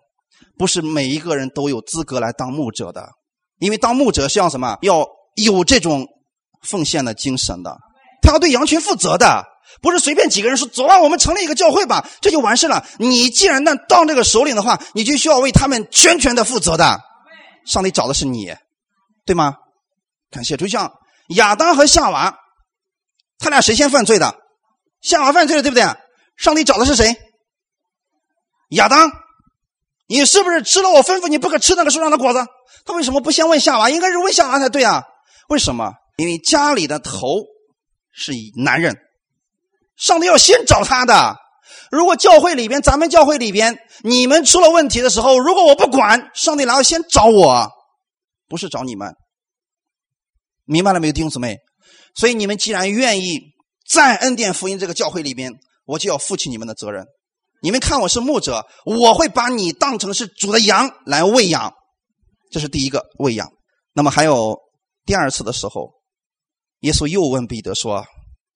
[0.58, 3.08] 不是每一个人都有资格来当牧者的，
[3.60, 4.78] 因为当牧者是要什么？
[4.82, 6.06] 要有这种
[6.62, 7.78] 奉献的精神的，
[8.22, 9.44] 他要对羊群负责的，
[9.82, 12.86] 不是随便几个人说走啊，我们成立一个教会吧，这就完事了。
[13.00, 17.00] 你既然那当这个首领的话，你就需要为他们全权的负责的。
[17.66, 18.56] 上帝找的是你，
[19.26, 19.58] 对吗？
[20.32, 20.92] 感谢，就像
[21.30, 22.40] 亚当和夏娃。
[23.40, 24.36] 他俩谁先犯罪的？
[25.02, 25.84] 夏娃犯罪了，对不对？
[26.38, 27.16] 上帝找的是谁？
[28.70, 29.12] 亚当，
[30.08, 32.46] 你是不是吃了我吩咐你不可吃那个树上的果子？
[32.86, 33.90] 他为什么不先问夏娃？
[33.90, 35.04] 应该是问夏娃才对啊？
[35.50, 35.94] 为什么？
[36.18, 37.46] 因为家里的头
[38.12, 38.98] 是男人，
[39.96, 41.43] 上帝要先找他的。
[41.94, 47.70] 如果教会里边，咱们教会里边，你们出了问题的时候，如果我不管，上帝然后先找我，
[48.48, 49.14] 不是找你们。
[50.66, 51.60] 明白了没有，弟兄姊妹？
[52.16, 53.40] 所以你们既然愿意
[53.88, 55.54] 在恩典福音这个教会里边，
[55.86, 57.06] 我就要负起你们的责任。
[57.62, 61.72] 你们看我是牧者，我会把你当成是主的羊来喂养，
[62.50, 63.48] 这是第一个喂养。
[63.94, 64.58] 那么还有
[65.06, 65.92] 第二次的时候，
[66.80, 68.04] 耶稣又问彼得说：“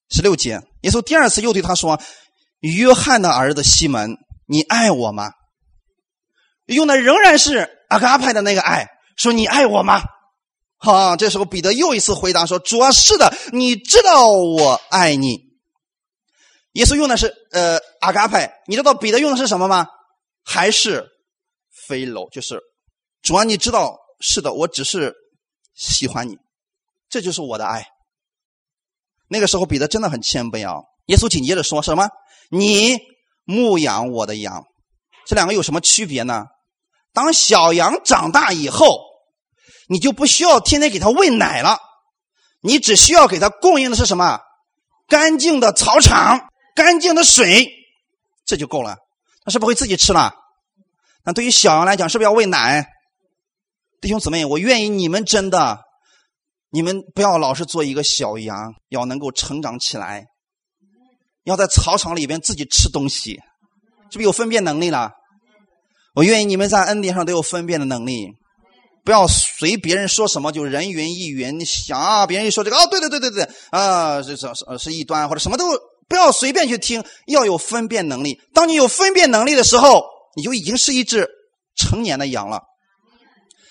[0.10, 2.02] 十六节，耶稣第二次又对他说
[2.60, 5.32] ：‘约翰的儿子西门，你爱我吗？’
[6.66, 10.02] 用的仍然是阿嘎派的那个爱，说你爱我吗？”
[10.80, 15.48] 好，这时候彼得又一次回答说：“主啊，是的，你知道我爱你。”
[16.74, 19.88] 耶稣用的是呃阿嘎派，你知道彼得用的是什么吗？
[20.44, 21.10] 还是
[21.88, 22.30] 菲楼？
[22.30, 22.62] 就是
[23.24, 25.16] 主啊，你知道是的，我只是
[25.74, 26.38] 喜欢你，
[27.10, 27.88] 这就是我的爱。
[29.28, 30.84] 那个时候彼得真的很谦卑啊。
[31.08, 32.08] 耶稣紧接着说什么？
[32.50, 32.98] 你
[33.44, 34.64] 牧养我的羊，
[35.26, 36.46] 这两个有什么区别呢？
[37.12, 39.06] 当小羊长大以后。
[39.90, 41.80] 你就不需要天天给它喂奶了，
[42.60, 44.42] 你只需要给它供应的是什么？
[45.08, 47.70] 干净的草场、干净的水，
[48.46, 48.98] 这就够了。
[49.46, 50.34] 它是不会自己吃了。
[51.24, 52.86] 那对于小羊来讲，是不是要喂奶？
[54.02, 55.80] 弟兄姊妹，我愿意你们真的，
[56.70, 60.26] 你们不要老是做一个小羊，要能够成长起来，
[61.50, 63.40] 要在草场里边自己吃东西，
[64.12, 65.12] 是不是有分辨能力了？
[66.14, 68.28] 我愿意你们在恩典上都有分辨的能力。
[69.06, 71.58] 不要随别人说什么就人云亦云。
[71.58, 75.64] 你想啊，别人一说这个，哦，对对对对对，啊，这这是是异端或者什么都
[76.10, 78.42] 不要随便去听，要有分辨能力。
[78.54, 80.04] 当你有分辨能力的时候，
[80.36, 81.26] 你就已经是一只
[81.78, 82.62] 成年的羊了。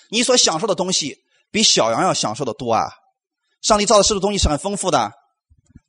[0.09, 1.17] 你所享受的东西
[1.51, 2.87] 比小羊要享受的多啊！
[3.61, 5.11] 上帝造的是的东西是很丰富的。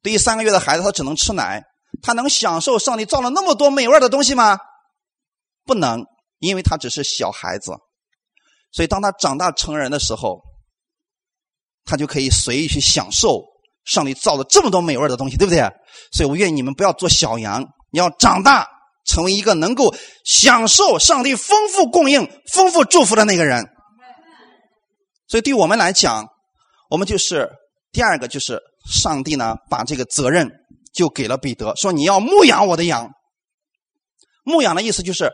[0.02, 1.62] 对于三个月的孩子，他只能吃奶，
[2.02, 4.58] 他能享受上帝造了那么多美味的东西吗？
[5.64, 6.04] 不能，
[6.38, 7.72] 因为他只是小孩子。
[8.72, 10.42] 所以，当他长大成人的时候，
[11.84, 13.42] 他就可以随意去享受
[13.84, 15.60] 上帝造的这么多美味的东西，对不对？
[16.12, 18.68] 所以我愿意你们不要做小羊，你要长大，
[19.06, 19.94] 成为一个能够
[20.24, 23.66] 享受上帝丰富供应、丰富祝福的那个人。
[25.28, 26.26] 所以，对我们来讲，
[26.90, 27.50] 我们就是
[27.90, 30.50] 第二个，就是上帝呢，把这个责任
[30.92, 33.10] 就给了彼得，说你要牧养我的羊。
[34.44, 35.30] 牧养的意思就是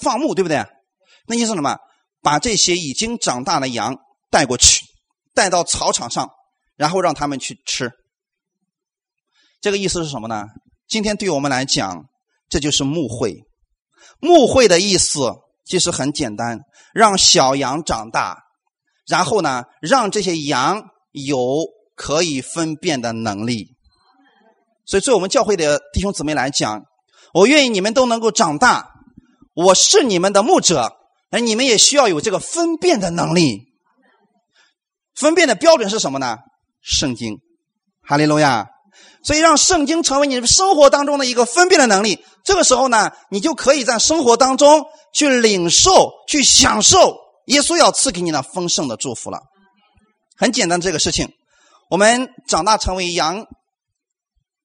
[0.00, 0.64] 放牧，对不对？
[1.26, 1.76] 那意思什么？
[2.22, 3.96] 把这些已经长大的羊
[4.30, 4.84] 带过去，
[5.34, 6.28] 带到草场上，
[6.74, 7.90] 然后让他们去吃。
[9.60, 10.44] 这个意思是什么呢？
[10.88, 12.06] 今天对我们来讲，
[12.48, 13.44] 这就是牧会。
[14.18, 15.32] 牧会的意思
[15.64, 16.60] 其实很简单，
[16.94, 18.42] 让小羊长大，
[19.06, 20.82] 然后呢，让这些羊
[21.12, 23.75] 有可以分辨的能力。
[24.86, 26.82] 所以，对我们教会的弟兄姊妹来讲，
[27.34, 28.88] 我愿意你们都能够长大。
[29.54, 30.92] 我是你们的牧者。
[31.28, 33.64] 而你们也需要有这个分辨的能力。
[35.16, 36.36] 分辨的标准是什么呢？
[36.80, 37.38] 圣经，
[38.08, 38.68] 哈利路亚。
[39.24, 42.24] 所以让圣经成为你生活当中的一个分辨的能力。
[42.44, 47.16] 这个时候呢，你就可以在生活当中去领受、去享受
[47.46, 49.40] 耶稣要赐给你的丰盛的祝福了。
[50.36, 51.28] 很简单，这个事情，
[51.90, 53.44] 我们长大成为羊、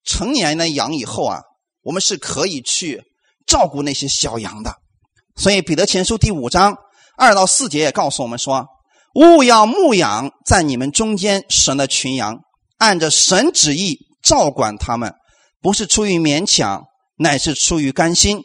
[0.04, 1.39] 成年的羊以后啊，
[1.84, 3.02] 我们是可以去
[3.45, 4.74] 照顾那些小羊的。
[5.36, 6.76] 所以，彼得前书第五章
[7.18, 8.66] 二到四节也告诉我们说
[9.16, 12.39] ：“勿要牧养在你们中间神的群羊，
[12.78, 15.14] 按着神旨意照管他们，
[15.62, 16.84] 不是出于勉强，
[17.18, 18.39] 乃是出于甘心；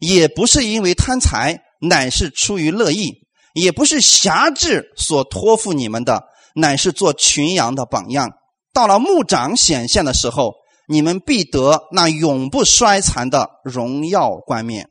[0.00, 3.10] 也不是因为贪财，乃是出于乐意；
[3.54, 6.24] 也不是辖制所托付你们的，
[6.54, 8.30] 乃是做群羊的榜样。
[8.72, 10.54] 到了牧长显现的时候，
[10.92, 14.90] 你们必得那永不衰残的荣耀冠冕。”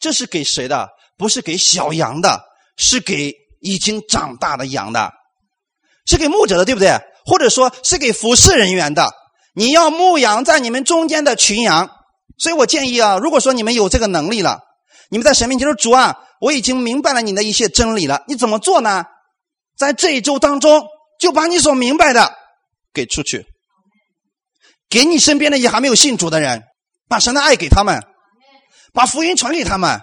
[0.00, 0.88] 这是给谁的？
[1.18, 2.40] 不是给小羊的，
[2.76, 5.12] 是给已经长大的羊的，
[6.06, 6.98] 是给牧者的，对不对？
[7.26, 9.10] 或者说是给服侍人员的。
[9.54, 11.90] 你要牧羊在你们中间的群羊，
[12.38, 14.60] 所以我建议啊，如果说你们有这个能力了，
[15.10, 19.04] 你们在神面前说：“主啊，我已经明白了你的一些真理了。”你怎么做呢？
[19.76, 20.86] 在这一周当中，
[21.18, 22.32] 就把你所明白的
[22.94, 23.46] 给出去，
[24.88, 26.62] 给你身边的也还没有信主的人，
[27.08, 28.02] 把神的爱给他们。
[28.92, 30.00] 把福音传给他们，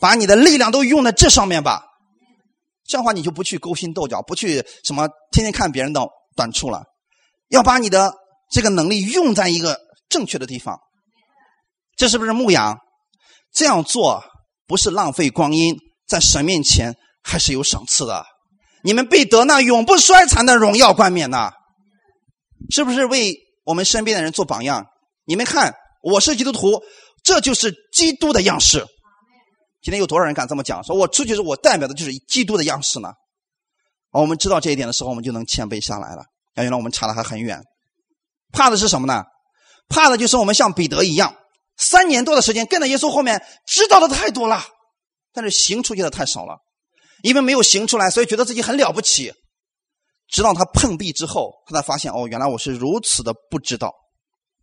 [0.00, 1.82] 把你的力量都用在这上面吧。
[2.86, 6.00] 这样的话，你就不去勾心斗角，不去什么天天看别人的
[6.36, 6.84] 短处了。
[7.48, 8.14] 要把你的
[8.50, 9.78] 这个能力用在一个
[10.08, 10.78] 正确的地方。
[11.96, 12.78] 这是不是牧羊？
[13.52, 14.22] 这样做
[14.66, 15.76] 不是浪费光阴，
[16.06, 18.24] 在神面前还是有赏赐的。
[18.84, 21.50] 你们必得那永不衰残的荣耀冠冕呐！
[22.70, 23.36] 是不是为
[23.70, 24.84] 我们身边的人做榜样？
[25.26, 26.82] 你们看，我是基督徒。
[27.22, 28.84] 这就是基督的样式。
[29.80, 30.82] 今天有多少人敢这么讲？
[30.82, 33.12] 说我出去时我代表的就是基督的样式呢？
[34.10, 36.24] 我们知道这一点的时候，我们就能谦卑下来了。
[36.56, 37.62] 原来我们差的还很远。
[38.52, 39.22] 怕的是什么呢？
[39.88, 41.36] 怕的就是我们像彼得一样，
[41.76, 44.64] 三年多的时间跟在耶稣后面，知道的太多了，
[45.32, 46.56] 但是行出去的太少了。
[47.22, 49.32] 因为没有行出来，所以觉得自己很了不起。
[50.30, 53.92] 直到他碰壁之后，他才发现哦，原来我是如此的不知道。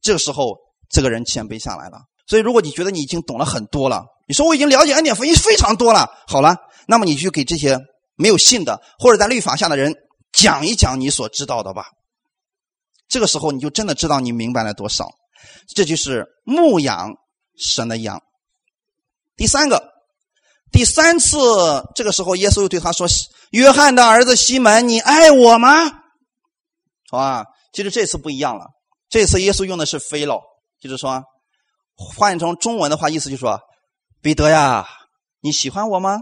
[0.01, 0.55] 这个时候，
[0.89, 1.99] 这个人谦卑下来了。
[2.26, 6.57] 所以，如果你觉得你已经懂了很多了，你说我已经了解恩典福音非常多了，好了，
[6.88, 7.80] 那么你就给这些
[8.15, 9.93] 没有信的或者在律法下的人
[10.34, 11.88] 讲一讲你所知道的吧。
[13.07, 15.09] 这个时候，你就真的知道你明白了多少。
[15.74, 17.13] 这就是牧养
[17.57, 18.22] 神的羊。
[19.36, 19.82] 第三个，
[20.72, 21.38] 第三次，
[21.95, 23.07] 这个时候耶稣又对他说
[23.51, 25.86] ：“约翰的儿子西门，你爱我吗？”
[27.09, 28.65] 好吧，其实这次不一样了，
[29.09, 30.41] 这次耶稣用的是 p h l
[30.82, 31.24] 就是说。
[31.99, 33.59] 换成中文的话，意思就是说
[34.22, 34.88] ：“彼得呀，
[35.41, 36.20] 你喜欢我吗？”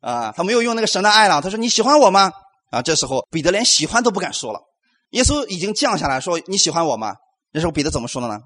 [0.00, 1.42] 啊，他没有用那个神的爱了。
[1.42, 2.30] 他说：“你喜欢我吗？”
[2.70, 4.60] 啊，这时候彼得连喜欢都不敢说了。
[5.10, 7.16] 耶稣已经降下来说：“你喜欢我吗？”
[7.50, 8.38] 那时候彼得怎么说的呢？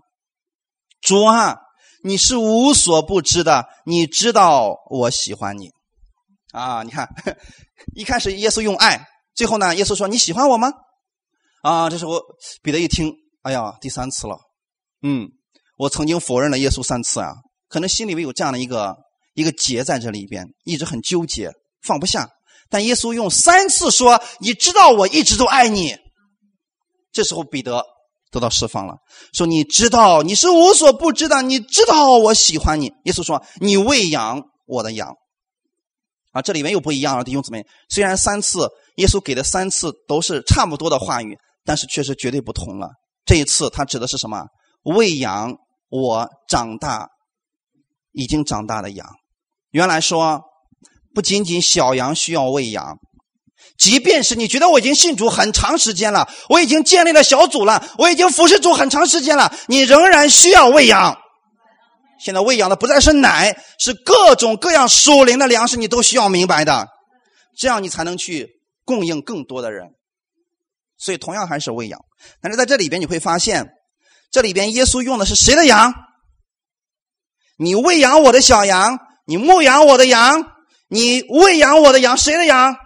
[1.03, 1.59] 主啊，
[2.03, 5.71] 你是无所不知的，你知道我喜欢你。
[6.53, 7.09] 啊，你看，
[7.97, 10.73] 一开始耶稣用爱，最后呢，耶稣说：“你喜欢我吗？”
[11.63, 12.21] 啊，这时候
[12.63, 14.39] 彼得一听，哎呀，第三次了，
[15.03, 15.29] 嗯。
[15.79, 17.33] 我曾经否认了耶稣三次啊，
[17.69, 18.95] 可能心里面有这样的一个
[19.35, 21.51] 一个结在这里边，一直很纠结，
[21.83, 22.29] 放不下。
[22.69, 25.97] 但耶稣用三次说：“你知道我一直都爱你。”
[27.11, 27.85] 这时候彼得
[28.33, 28.97] 得到释放了，
[29.35, 35.15] 说：“你知道你是无所不知的，你知道我喜欢你。”耶稣说：“你喂养我的羊。”
[36.33, 37.63] 啊，这里面又不一样了，弟兄姊妹。
[37.91, 42.89] 虽然三次耶稣给的三次都是差不多的话语，但是确实绝对不同了。
[43.27, 44.47] 这一次他指的是什么？
[44.83, 45.55] 喂养
[45.91, 47.07] 我长大、
[48.13, 49.07] 已经长大的羊。
[49.73, 50.41] 原来说，
[51.15, 52.97] 不仅仅小羊需要喂养。
[53.83, 61.19] 即便是你觉得我已经信主很长时间了，我已经建立了小组了，我已经服侍主很长时间了，你仍然需要喂养。
[62.21, 66.87] 现在喂养的不再是奶，是各种各样属灵的粮食，你都需要明白的，
[67.59, 68.51] 这样你才能去
[68.85, 69.89] 供应更多的人。
[70.97, 71.99] 所以同样还是喂养，
[72.41, 73.67] 但是在这里边你会发现，
[74.31, 75.93] 这里边耶稣用的是谁的羊？
[77.59, 80.45] 你喂养我的小羊，你牧养我的羊，
[80.87, 82.77] 你喂养我的羊，谁的羊？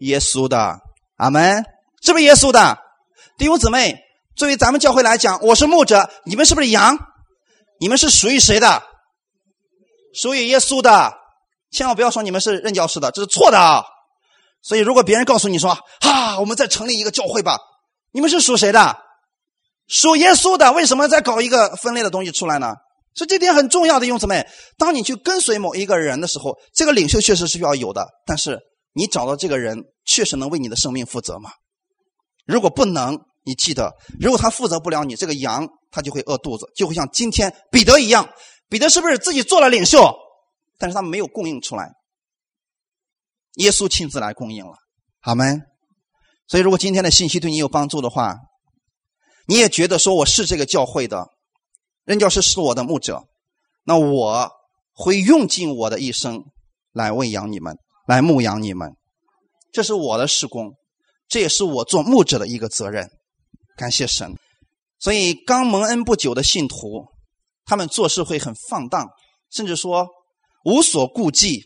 [0.00, 0.78] 耶稣的，
[1.16, 1.64] 阿门，
[2.02, 2.78] 是不是耶稣的？
[3.38, 3.98] 弟兄姊妹，
[4.36, 6.98] 作为咱们教会来讲，我是牧者，你们是不是羊？
[7.78, 8.82] 你们是属于谁的？
[10.14, 11.14] 属于耶稣的。
[11.70, 13.84] 千万不要说你们是任教师的，这是错的啊！
[14.62, 17.58] 所以，如果别人告诉你说：“哈，我们再成立一个教会吧。”
[18.12, 18.96] 你们是属谁的？
[19.86, 20.72] 属耶稣的。
[20.72, 22.74] 为什么再搞一个分类的东西出来呢？
[23.14, 24.46] 所以这点很重要的，弟兄姊妹。
[24.78, 28.58] 当你去跟随某一个人的时候，这个领袖确实是要有的，但是。
[28.92, 31.50] 你找到这个人，确实能为你的生命负责吗？
[32.44, 38.28] 如果不能，你记得，如果他负责不了你，这个羊他就会饿肚子，就会像今天彼得一样。
[38.68, 40.14] 彼得是不是自己做了领袖，
[40.78, 41.92] 但是他没有供应出来？
[43.56, 44.74] 耶稣亲自来供应了，
[45.20, 45.44] 好吗？
[46.46, 48.36] 所以，如果今天的信息对你有帮助的话，
[49.46, 51.28] 你也觉得说我是这个教会的
[52.04, 53.24] 任教师，是我的牧者，
[53.84, 54.50] 那我
[54.92, 56.44] 会用尽我的一生
[56.92, 57.76] 来喂养你们。
[58.10, 58.96] 来牧养你们，
[59.72, 60.72] 这是我的施工，
[61.28, 63.08] 这也是我做牧者的一个责任。
[63.76, 64.32] 感谢神。
[64.98, 67.06] 所以刚蒙恩不久的信徒，
[67.64, 69.06] 他们做事会很放荡，
[69.52, 70.08] 甚至说
[70.64, 71.62] 无所顾忌，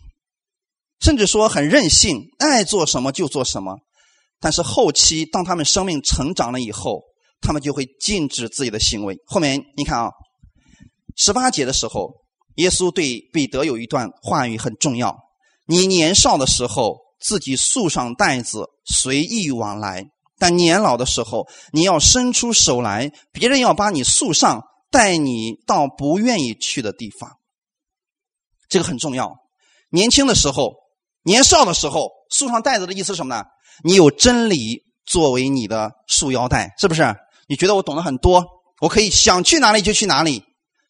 [1.01, 3.79] 甚至说很任性，爱做什么就做什么。
[4.39, 7.01] 但是后期当他们生命成长了以后，
[7.41, 9.17] 他们就会禁止自己的行为。
[9.25, 10.11] 后面你看啊，
[11.17, 12.13] 十八节的时候，
[12.57, 15.24] 耶稣对彼得有一段话语很重要。
[15.67, 20.03] 你年少的时候，自己束上带子，随意往来；
[20.39, 27.31] 但年老的时候，你要伸出手来，别人要把你束上，带你到不愿意去的地方。
[28.69, 29.35] 这个很重要。
[29.91, 30.75] 年轻的时候，
[31.23, 33.45] 年少的时候，束上带子的意思是什么呢？
[33.83, 37.15] 你有真理作为你的束腰带，是不是？
[37.47, 38.45] 你觉得我懂得很多，
[38.81, 40.43] 我可以想去哪里就去哪里。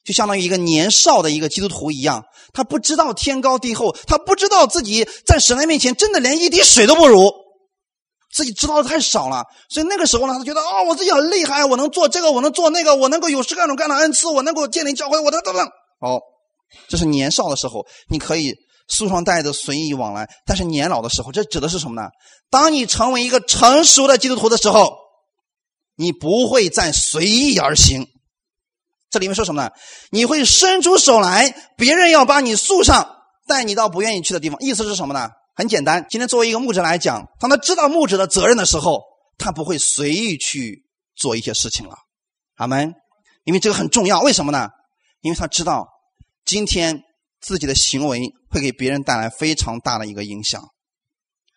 [0.05, 7.33] 就相当于一个年少的一个基督徒一样，他不知道天高地厚，他不知道自己在神的面前真的连一滴水都不如，
[8.35, 9.45] 自己知道的太少了。
[9.71, 15.67] 所以那个时候呢，他觉得啊，我自己很厉害，我能做这个，我能做那个，我能够有各种各样的恩赐，我能够建立教会，我等等等。
[16.01, 16.21] 哦，
[16.89, 18.53] 这是年少的时候，你可以
[18.89, 20.29] 束上带子随意往来。
[20.45, 22.09] 但是年老的时候，这指的是什么呢？
[22.51, 24.93] 当你成为一个成熟的基督徒的时候，
[25.97, 28.07] 你不会再随意而行。
[29.15, 29.71] 这里面说什么呢？
[30.11, 33.09] 你会伸出手来，别人要把你束上，
[33.47, 34.59] 带你到不愿意去的地方。
[34.61, 35.31] 意思是什么呢？
[35.55, 36.05] 很简单。
[36.11, 39.01] 今天作为一个牧者来讲，当他知道牧者的责任的时候，
[39.39, 40.85] 他不会随意去
[41.15, 41.95] 做一些事情了。
[42.57, 42.93] 阿门。
[43.45, 44.21] 因为这个很重要。
[44.21, 44.69] 为什么呢？
[45.21, 45.87] 因为他知道
[46.45, 47.01] 今天
[47.41, 50.61] 自己的行为会给别人带来非常大的一个影响。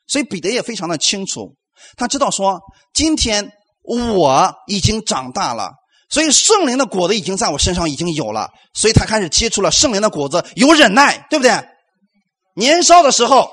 [0.05, 1.55] 所以彼得也非常的清楚，
[1.95, 2.61] 他知道说，
[2.93, 3.51] 今天
[3.81, 5.71] 我已经长大了。
[6.09, 11.51] 所以圣灵的果子已经在我身上已经有了，所以他开始接触了圣灵的果子，有忍耐，对不对？
[12.55, 13.49] 年少的时候，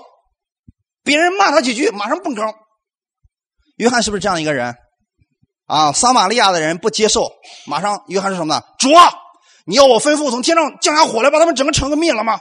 [1.03, 2.43] 别人骂他几句，马上蹦高。
[3.77, 4.75] 约翰是不是这样一个人？
[5.67, 7.31] 啊，撒玛利亚的人不接受，
[7.67, 8.63] 马上约翰是什么呢？
[8.79, 9.13] 主啊，
[9.67, 12.39] 你要我吩咐从天上降下火来，把他们整个城给灭了吗？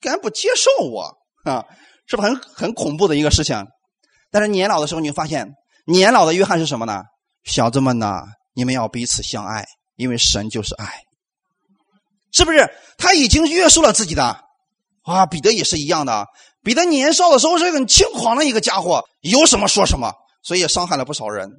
[0.00, 1.64] 敢不接受我啊？
[2.06, 3.66] 是不是很很恐怖的一个事情？
[4.30, 5.48] 但是年老的时候，你会发现，
[5.86, 7.02] 年老的约翰是什么呢？
[7.44, 8.22] 小子们呐！
[8.56, 11.02] 你们要彼此相爱，因为神就是爱，
[12.32, 12.66] 是不是？
[12.96, 14.40] 他已经约束了自己的，
[15.02, 16.26] 啊，彼得也是一样的。
[16.62, 20.10] 彼得年少的时候是很轻狂的一个家伙，有什么说什么，
[20.42, 21.50] 所以也伤害了不少人。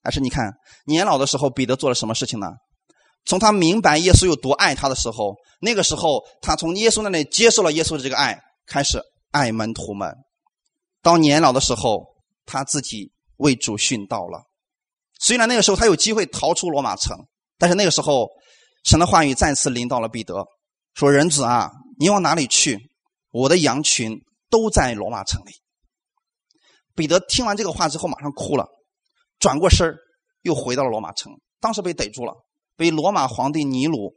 [0.00, 0.52] 但是你看，
[0.86, 2.52] 年老的时候，彼得做了什么事情呢？
[3.24, 10.14] 从他明白耶稣有多爱他的时候，那个时候他从耶稣那里接受了耶稣的这个爱，开始爱门徒们。
[11.02, 12.06] 到年老的时候，
[12.46, 14.44] 他自己为主殉道了。
[15.18, 17.16] 虽然那个时候他有机会逃出罗马城，
[17.58, 18.28] 但是那个时候，
[18.84, 20.46] 神的话语再次临到了彼得，
[20.94, 22.78] 说：“人子啊，你往哪里去？
[23.30, 24.16] 我的羊群
[24.48, 25.50] 都在罗马城里。
[26.94, 28.66] 彼得听完这个话之后，马上哭了，
[29.38, 29.92] 转过身
[30.42, 31.32] 又回到了罗马城。
[31.60, 32.32] 当时被逮住了，
[32.76, 34.14] 被罗马皇帝尼禄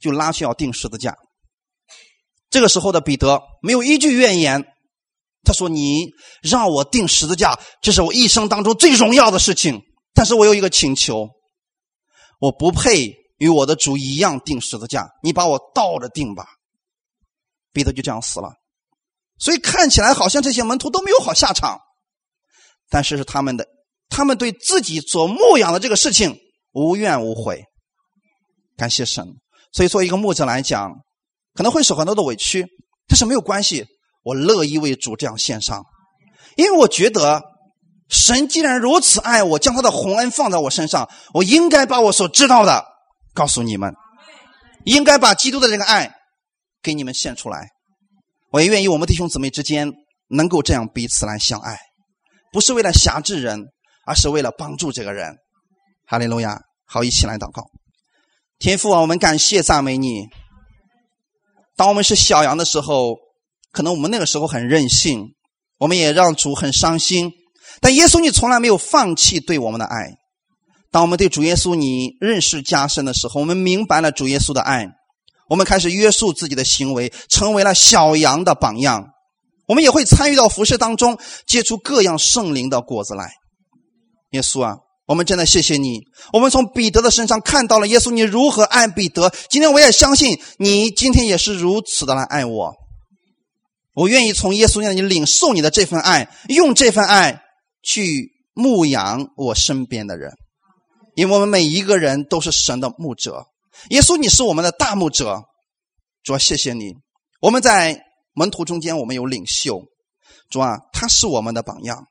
[0.00, 1.16] 就拉去要钉十字架。
[2.50, 4.64] 这个时候的彼得没有一句怨言，
[5.44, 6.08] 他说：“你
[6.42, 9.80] 让我钉十字架，这是我一生当中最荣耀的事情。
[10.14, 11.28] 但是我有一个请求，
[12.38, 16.46] 我不配与我的主一样钉十字架，你把我倒着钉吧。”
[17.72, 18.52] 彼得就这样死了。
[19.38, 21.80] 所以看起来好像这些门徒都没有好下场，
[22.88, 23.66] 但是是他们的，
[24.08, 26.38] 他们对自己所牧养的这个事情
[26.72, 27.64] 无怨无悔。
[28.76, 29.26] 感谢神。
[29.72, 30.92] 所以作为一个牧者来讲，
[31.52, 32.64] 可能会受很多的委屈，
[33.08, 33.84] 但是没有关系，
[34.22, 35.84] 我乐意为主这样献上，
[36.56, 37.42] 因为我觉得
[38.08, 42.84] 神既然如此爱我，将他的洪恩放在我身上，我应该把我所知道的
[43.32, 43.94] 告诉你们，
[44.84, 46.14] 应该把基督的这个爱
[46.82, 47.70] 给你们献出来。
[48.50, 49.90] 我也愿意我们弟兄姊妹之间
[50.28, 51.78] 能够这样彼此来相爱，
[52.52, 53.64] 不是为了辖制人，
[54.06, 55.36] 而是为了帮助这个人。
[56.06, 56.60] 哈利路亚！
[56.86, 57.64] 好，一起来祷告。
[58.58, 60.26] 天父啊，我们感谢赞美你。
[61.74, 63.16] 当我们是小羊的时候，
[63.72, 65.34] 可能我们那个时候很任性，
[65.78, 67.32] 我们也让主很伤心。
[67.80, 70.16] 但耶稣，你从来没有放弃对我们的爱。
[70.90, 74.86] 当我们对主耶稣你认识加深的时候，我们明白了主耶稣的爱。
[75.48, 79.04] 我们开始约束自己的行为，成为了小羊的榜样。
[79.66, 83.30] 我们也会参与到服饰当中，结出各样圣灵的果子来。
[84.30, 86.00] 耶稣啊，我们真的谢谢你。
[86.32, 89.32] 我们从彼得的身上看到了耶稣你如何爱彼得。
[89.50, 92.72] 今天我也相信你，今天也是如此的来爱我。
[93.94, 97.42] 我愿意从耶稣那里领受你的这份爱，用这份爱
[97.84, 100.32] 去牧养我身边的人，
[101.14, 103.46] 因为我们每一个人都是神的牧者。
[103.90, 105.42] 耶稣，你是我们的大牧者，
[106.22, 106.94] 主啊，谢谢你。
[107.40, 108.00] 我们在
[108.34, 109.82] 门徒中间，我们有领袖，
[110.48, 112.06] 主啊，他是我们的榜样。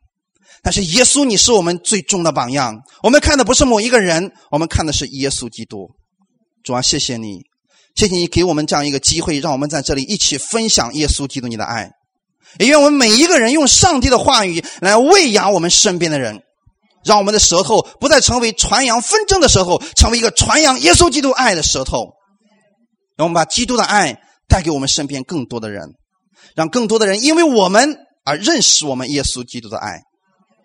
[0.62, 2.84] 但是耶稣，你是我们最终的榜样。
[3.02, 5.90] 我们看的不是某一个人，我们看的是耶稣基督。
[6.64, 7.42] 主啊，谢谢你，
[7.96, 11.90] 谢谢你给我们这样一个机会，让我们在这里一起分享耶稣基督你的爱。
[12.60, 16.42] 也愿我们每一个人用上帝的话语来喂养我们身边的人。
[17.06, 22.14] 让我们的舌头不再成为传扬纷争的舌头，成为一个传扬耶稣基督爱的舌头。
[23.18, 25.84] 让我们把基督的爱带给我们身边更多的人，
[26.56, 30.00] 让更多的人因为我们而认识我们耶稣基督的爱。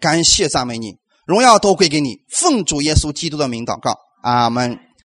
[0.01, 0.95] 感谢赞美你，
[1.27, 2.19] 荣耀都归给你。
[2.31, 4.79] 奉主耶稣基督的名祷告，阿门。